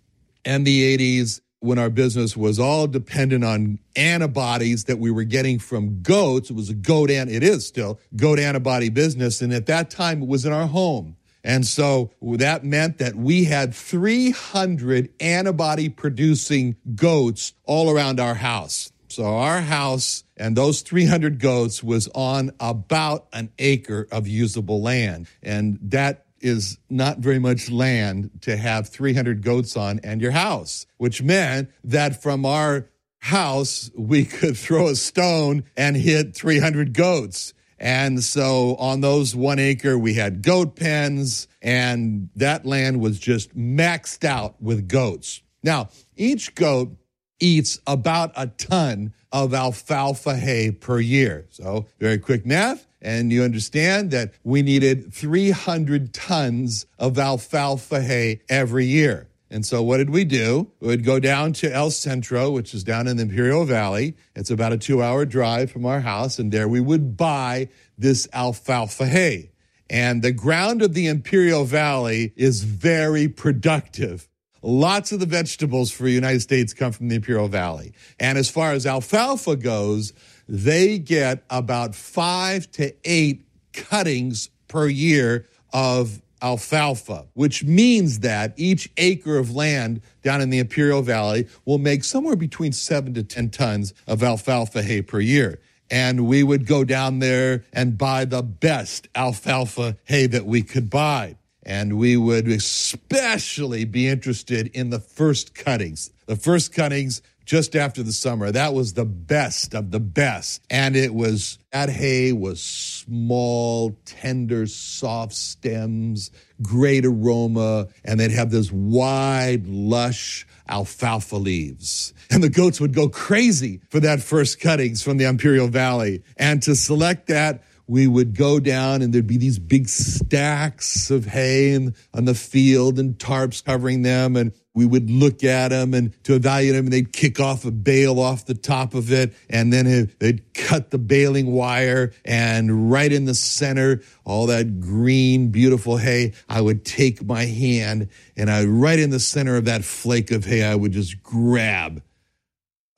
and 0.45 0.67
the 0.67 0.97
80s, 0.97 1.41
when 1.61 1.79
our 1.79 1.91
business 1.91 2.37
was 2.37 2.59
all 2.59 2.89
dependent 2.89 3.45
on 3.45 3.79
antibodies 3.95 4.85
that 4.85 4.99
we 4.99 5.13
were 5.13 5.23
getting 5.23 5.61
from 5.61 6.03
goats, 6.03 6.51
it 6.51 6.57
was 6.57 6.69
a 6.69 6.75
goat 6.75 7.09
and 7.11 7.31
it 7.31 7.45
is 7.45 7.67
still 7.67 8.01
goat 8.17 8.41
antibody 8.41 8.89
business. 8.89 9.41
And 9.41 9.53
at 9.53 9.67
that 9.67 9.89
time, 9.89 10.23
it 10.23 10.29
was 10.29 10.45
in 10.45 10.53
our 10.53 10.67
home. 10.67 11.17
And 11.45 11.67
so 11.67 12.11
that 12.21 12.65
meant 12.65 12.99
that 12.99 13.15
we 13.15 13.45
had 13.45 13.75
300 13.75 15.11
antibody 15.21 15.89
producing 15.89 16.77
goats 16.95 17.53
all 17.65 17.91
around 17.91 18.21
our 18.21 18.35
house. 18.35 18.93
So 19.09 19.25
our 19.25 19.61
house 19.61 20.25
and 20.37 20.57
those 20.57 20.81
300 20.81 21.39
goats 21.39 21.83
was 21.83 22.09
on 22.15 22.53
about 22.59 23.27
an 23.33 23.53
acre 23.59 24.09
of 24.11 24.27
usable 24.27 24.81
land. 24.81 25.27
And 25.43 25.79
that 25.83 26.22
is 26.43 26.79
not 26.91 27.19
very 27.19 27.39
much 27.39 27.71
land 27.71 28.31
to 28.43 28.57
have 28.57 28.89
300 28.89 29.43
goats 29.43 29.77
on 29.77 30.01
and 30.03 30.21
your 30.21 30.33
house, 30.33 30.87
which 30.99 31.23
meant 31.23 31.71
that 31.85 32.23
from 32.23 32.45
our 32.45 32.89
house, 33.19 33.91
we 33.97 34.25
could 34.27 34.57
throw 34.57 34.89
a 34.89 34.97
stone 34.97 35.65
and 35.77 35.97
hit 35.97 36.35
300 36.35 36.93
goats. 36.93 37.55
And 37.79 38.23
so 38.23 38.77
on 38.77 39.01
those 39.01 39.35
one 39.35 39.59
acre, 39.59 39.99
we 39.99 40.15
had 40.15 40.43
goat 40.43 40.77
pens, 40.77 41.49
and 41.61 42.29
that 42.37 42.65
land 42.65 43.01
was 43.01 43.19
just 43.19 43.57
maxed 43.57 44.25
out 44.25 44.61
with 44.63 44.89
goats. 44.89 45.43
Now, 45.65 45.89
each 46.17 46.55
goat 46.55 46.97
eats 47.41 47.81
about 47.87 48.33
a 48.37 48.47
ton 48.47 49.15
of 49.33 49.53
alfalfa 49.53 50.37
hay 50.37 50.71
per 50.71 51.01
year. 51.01 51.47
So, 51.51 51.87
very 51.99 52.19
quick 52.19 52.47
math 52.47 52.87
and 53.03 53.33
you 53.33 53.43
understand 53.43 54.13
that 54.13 54.33
we 54.45 54.63
needed 54.63 55.13
300 55.13 56.15
tons 56.15 56.87
of 56.99 57.19
alfalfa 57.19 58.01
hay 58.01 58.41
every 58.49 58.87
year. 58.87 59.29
And 59.51 59.67
so 59.67 59.83
what 59.83 59.99
did 59.99 60.09
we 60.09 60.25
do? 60.25 60.71
We 60.81 60.89
would 60.89 61.05
go 61.05 61.21
down 61.21 61.53
to 61.55 61.71
El 61.71 61.91
Centro, 61.91 62.51
which 62.51 62.73
is 62.73 62.85
down 62.85 63.07
in 63.07 63.19
the 63.19 63.25
Imperial 63.25 63.67
Valley. 63.67 64.17
It's 64.35 64.51
about 64.51 64.73
a 64.73 64.79
two 64.79 65.03
hour 65.03 65.27
drive 65.27 65.71
from 65.71 65.85
our 65.85 66.01
house. 66.01 66.39
And 66.39 66.51
there 66.51 66.69
we 66.69 66.81
would 66.81 67.19
buy 67.19 67.69
this 67.99 68.27
alfalfa 68.33 69.07
hay. 69.07 69.51
And 69.91 70.23
the 70.23 70.33
ground 70.33 70.81
of 70.81 70.95
the 70.95 71.07
Imperial 71.07 71.65
Valley 71.67 72.33
is 72.35 72.65
very 72.65 73.29
productive. 73.29 74.27
Lots 74.63 75.13
of 75.13 75.21
the 75.21 75.27
vegetables 75.27 75.91
for 75.91 76.05
the 76.05 76.13
United 76.13 76.41
States 76.41 76.73
come 76.73 76.93
from 76.93 77.09
the 77.09 77.17
Imperial 77.17 77.49
Valley. 77.49 77.93
And 78.19 78.39
as 78.39 78.49
far 78.49 78.73
as 78.73 78.87
alfalfa 78.87 79.57
goes, 79.57 80.15
they 80.53 80.99
get 80.99 81.45
about 81.49 81.95
five 81.95 82.71
to 82.73 82.93
eight 83.07 83.47
cuttings 83.73 84.51
per 84.69 84.87
year 84.87 85.49
of 85.73 86.21
alfalfa, 86.43 87.27
which 87.33 87.65
means 87.65 88.19
that 88.19 88.53
each 88.59 88.91
acre 88.99 89.39
of 89.39 89.55
land 89.55 90.03
down 90.23 90.43
in 90.43 90.51
the 90.51 90.59
Imperial 90.59 91.01
Valley 91.01 91.49
will 91.65 91.79
make 91.79 92.05
somewhere 92.05 92.37
between 92.37 92.73
seven 92.73 93.15
to 93.15 93.23
10 93.23 93.49
tons 93.49 93.95
of 94.07 94.23
alfalfa 94.23 94.83
hay 94.83 95.01
per 95.01 95.21
year. 95.21 95.59
And 95.91 96.27
we 96.27 96.43
would 96.43 96.67
go 96.67 96.85
down 96.85 97.21
there 97.21 97.65
and 97.73 97.97
buy 97.97 98.27
the 98.27 98.43
best 98.43 99.09
alfalfa 99.15 99.97
hay 100.05 100.27
that 100.27 100.45
we 100.45 100.61
could 100.61 100.91
buy. 100.91 101.37
And 101.63 101.97
we 101.97 102.19
would 102.19 102.47
especially 102.49 103.87
be 103.87 104.07
interested 104.07 104.67
in 104.75 104.91
the 104.91 105.01
first 105.01 105.55
cuttings. 105.55 106.11
The 106.27 106.37
first 106.37 106.75
cuttings 106.75 107.23
just 107.45 107.77
after 107.77 108.03
the 108.03 108.13
summer. 108.13 108.51
That 108.51 108.75
was 108.75 108.95
the 108.95 109.05
best 109.05 109.75
of 109.75 109.91
the 109.91 110.01
best. 110.01 110.63
And 110.71 110.97
it 110.97 111.15
was, 111.15 111.59
that 111.73 111.89
hay 111.89 112.33
was 112.33 112.63
small, 112.63 113.97
tender, 114.05 114.67
soft 114.67 115.35
stems, 115.35 116.31
great 116.61 117.05
aroma, 117.05 117.89
and 118.05 118.21
they'd 118.21 118.31
have 118.31 118.51
this 118.51 118.71
wide, 118.71 119.67
lush 119.67 120.47
alfalfa 120.69 121.37
leaves. 121.37 122.15
And 122.31 122.43
the 122.43 122.49
goats 122.49 122.81
would 122.81 122.95
go 122.95 123.09
crazy 123.09 123.81
for 123.91 124.01
that 124.01 124.23
first 124.23 124.61
cuttings 124.61 125.03
from 125.03 125.19
the 125.19 125.25
Imperial 125.25 125.69
Valley. 125.69 126.23
And 126.37 126.63
to 126.63 126.75
select 126.75 127.27
that, 127.27 127.63
we 127.87 128.07
would 128.07 128.37
go 128.37 128.61
down 128.61 129.03
and 129.03 129.13
there'd 129.13 129.27
be 129.27 129.37
these 129.37 129.59
big 129.59 129.89
stacks 129.89 131.11
of 131.11 131.27
hay 131.27 131.75
in, 131.75 131.95
on 132.15 132.25
the 132.25 132.35
field 132.35 132.99
and 132.99 133.19
tarps 133.19 133.63
covering 133.63 134.03
them. 134.03 134.37
And 134.37 134.53
we 134.75 134.87
would 134.87 135.11
look 135.11 135.45
at 135.45 135.69
them 135.69 135.93
and 135.95 136.13
to 136.25 136.35
evaluate 136.35 136.77
them 136.77 136.87
and 136.87 136.93
they'd 136.93 137.13
kick 137.13 137.41
off 137.41 137.65
a 137.65 137.71
bale 137.71 138.19
off 138.19 138.47
the 138.47 138.55
top 138.55 138.95
of 138.95 139.13
it. 139.13 139.35
And 139.51 139.73
then 139.73 140.11
they'd 140.19 140.55
cut 140.55 140.91
the 140.91 140.99
baling 140.99 141.53
wire 141.53 142.13
and 142.25 142.91
right 142.91 143.13
in 143.13 143.27
the 143.27 143.35
center, 143.35 144.01
all 144.25 144.47
that 144.47 144.81
green, 144.81 145.49
beautiful 145.49 145.99
hay, 145.99 146.33
I 146.49 146.61
would 146.61 146.85
take 146.85 147.23
my 147.23 147.45
hand 147.45 148.09
and 148.37 148.51
I, 148.51 148.65
right 148.65 148.99
in 148.99 149.11
the 149.11 149.21
center 149.21 149.57
of 149.57 149.67
that 149.67 149.85
flake 149.85 150.31
of 150.31 150.45
hay, 150.45 150.65
I 150.65 150.75
would 150.75 150.93
just 150.93 151.23
grab 151.23 152.03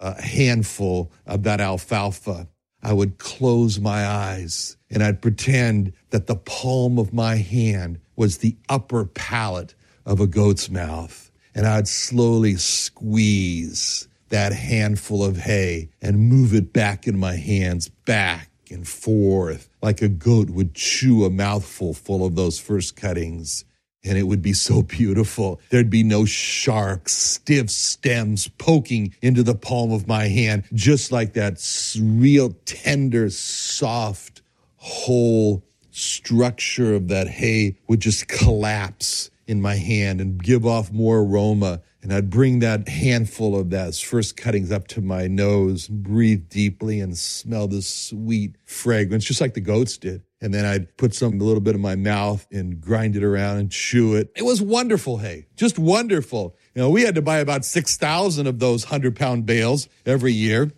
a 0.01 0.21
handful 0.21 1.11
of 1.27 1.43
that 1.45 1.61
alfalfa 1.61 2.49
I 2.85 2.93
would 2.93 3.19
close 3.19 3.81
my 3.81 4.07
eyes 4.07 4.77
and 4.91 5.03
I'd 5.03 5.23
pretend 5.23 5.95
that 6.11 6.27
the 6.27 6.37
palm 6.37 6.99
of 6.99 7.15
my 7.15 7.37
hand 7.37 7.99
was 8.15 8.39
the 8.39 8.59
upper 8.69 9.07
palate 9.07 9.75
of 10.05 10.21
a 10.21 10.27
goat's 10.27 10.69
mouth. 10.69 11.33
And 11.55 11.67
I'd 11.67 11.89
slowly 11.89 12.57
squeeze 12.57 14.09
that 14.29 14.53
handful 14.53 15.25
of 15.25 15.37
hay 15.37 15.91
and 16.03 16.29
move 16.29 16.55
it 16.55 16.73
back 16.73 17.07
in 17.07 17.19
my 17.19 17.37
hands, 17.37 17.89
back 17.89 18.51
and 18.71 18.87
forth, 18.87 19.69
like 19.81 20.03
a 20.03 20.09
goat 20.09 20.51
would 20.51 20.75
chew 20.75 21.25
a 21.25 21.31
mouthful 21.31 21.95
full 21.95 22.27
of 22.27 22.35
those 22.35 22.59
first 22.59 22.97
cuttings 22.97 23.65
and 24.05 24.19
it 24.19 24.25
would 24.25 24.43
be 24.43 24.53
so 24.53 24.83
beautiful. 24.83 25.61
There'd 25.71 25.91
be 25.91 26.03
no 26.03 26.25
sharp, 26.25 27.09
stiff 27.09 27.71
stems 27.71 28.49
poking 28.49 29.15
into 29.23 29.43
the 29.43 29.55
palm 29.55 29.93
of 29.93 30.07
my 30.07 30.25
hand, 30.29 30.65
just 30.75 31.11
like 31.11 31.33
that 31.33 31.65
real 32.01 32.55
tender, 32.67 33.31
soft, 33.31 34.43
whole 34.77 35.65
structure 35.91 36.95
of 36.95 37.09
that 37.09 37.29
hay 37.29 37.77
would 37.89 38.01
just 38.01 38.29
collapse 38.29 39.31
in 39.47 39.61
my 39.61 39.77
hand 39.77 40.21
and 40.21 40.43
give 40.43 40.67
off 40.67 40.93
more 40.93 41.21
aroma. 41.21 41.83
And 42.03 42.13
I'd 42.13 42.31
bring 42.31 42.59
that 42.59 42.89
handful 42.89 43.59
of 43.59 43.71
those 43.71 44.01
first 44.01 44.37
cuttings 44.37 44.71
up 44.71 44.89
to 44.89 45.01
my 45.01 45.27
nose, 45.27 45.89
breathe 45.89 46.49
deeply, 46.49 47.01
and 47.01 47.17
smell 47.17 47.67
this 47.67 47.89
sweet 47.89 48.57
fragrance, 48.65 49.25
just 49.25 49.41
like 49.41 49.55
the 49.55 49.61
goats 49.61 49.97
did 49.97 50.23
and 50.45 50.53
then 50.53 50.67
I'd 50.67 50.95
put 50.99 51.15
some 51.15 51.41
a 51.41 51.43
little 51.43 51.63
bit 51.63 51.75
in 51.75 51.81
my 51.81 51.97
mouth 51.97 52.47
and 52.53 52.79
grind 52.79 53.17
it 53.17 53.25
around 53.25 53.57
and 53.57 53.73
chew 53.73 54.15
it. 54.15 54.31
It 54.37 54.43
was 54.43 54.61
wonderful 54.61 55.17
hay, 55.17 55.47
just 55.57 55.79
wonderful. 55.79 56.55
You 56.75 56.83
know, 56.83 56.91
we 56.91 57.01
had 57.01 57.15
to 57.15 57.23
buy 57.23 57.39
about 57.39 57.65
6,000 57.65 58.47
of 58.47 58.59
those 58.59 58.85
100 58.85 59.17
pound 59.17 59.47
bales 59.47 59.89
every 60.05 60.35
year. 60.35 60.71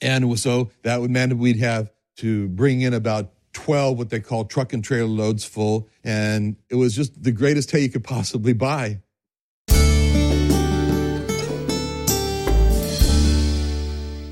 And 0.00 0.36
so 0.40 0.72
that 0.82 1.00
would 1.00 1.12
mean 1.12 1.38
we'd 1.38 1.60
have 1.60 1.92
to 2.16 2.48
bring 2.48 2.80
in 2.80 2.94
about 2.94 3.30
12 3.52 3.98
what 3.98 4.10
they 4.10 4.20
call 4.20 4.44
truck 4.44 4.72
and 4.72 4.82
trailer 4.82 5.08
loads 5.08 5.44
full. 5.44 5.88
And 6.04 6.56
it 6.68 6.76
was 6.76 6.94
just 6.94 7.22
the 7.22 7.32
greatest 7.32 7.70
hay 7.70 7.80
you 7.80 7.90
could 7.90 8.04
possibly 8.04 8.52
buy. 8.52 9.00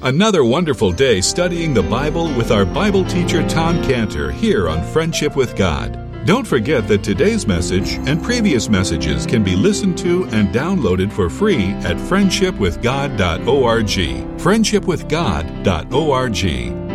Another 0.02 0.44
wonderful 0.44 0.92
day 0.92 1.20
studying 1.20 1.74
the 1.74 1.82
Bible 1.82 2.34
with 2.34 2.50
our 2.50 2.64
Bible 2.64 3.04
teacher 3.04 3.46
Tom 3.46 3.82
Cantor 3.82 4.30
here 4.30 4.66
on 4.66 4.82
Friendship 4.82 5.36
with 5.36 5.54
God. 5.56 6.24
Don't 6.24 6.46
forget 6.46 6.88
that 6.88 7.02
today's 7.02 7.46
message 7.46 7.96
and 8.08 8.22
previous 8.22 8.70
messages 8.70 9.26
can 9.26 9.44
be 9.44 9.56
listened 9.56 9.98
to 9.98 10.24
and 10.28 10.48
downloaded 10.54 11.12
for 11.12 11.28
free 11.28 11.72
at 11.84 11.96
friendshipwithgod.org. 11.96 14.40
Friendshipwithgod.org. 14.40 16.89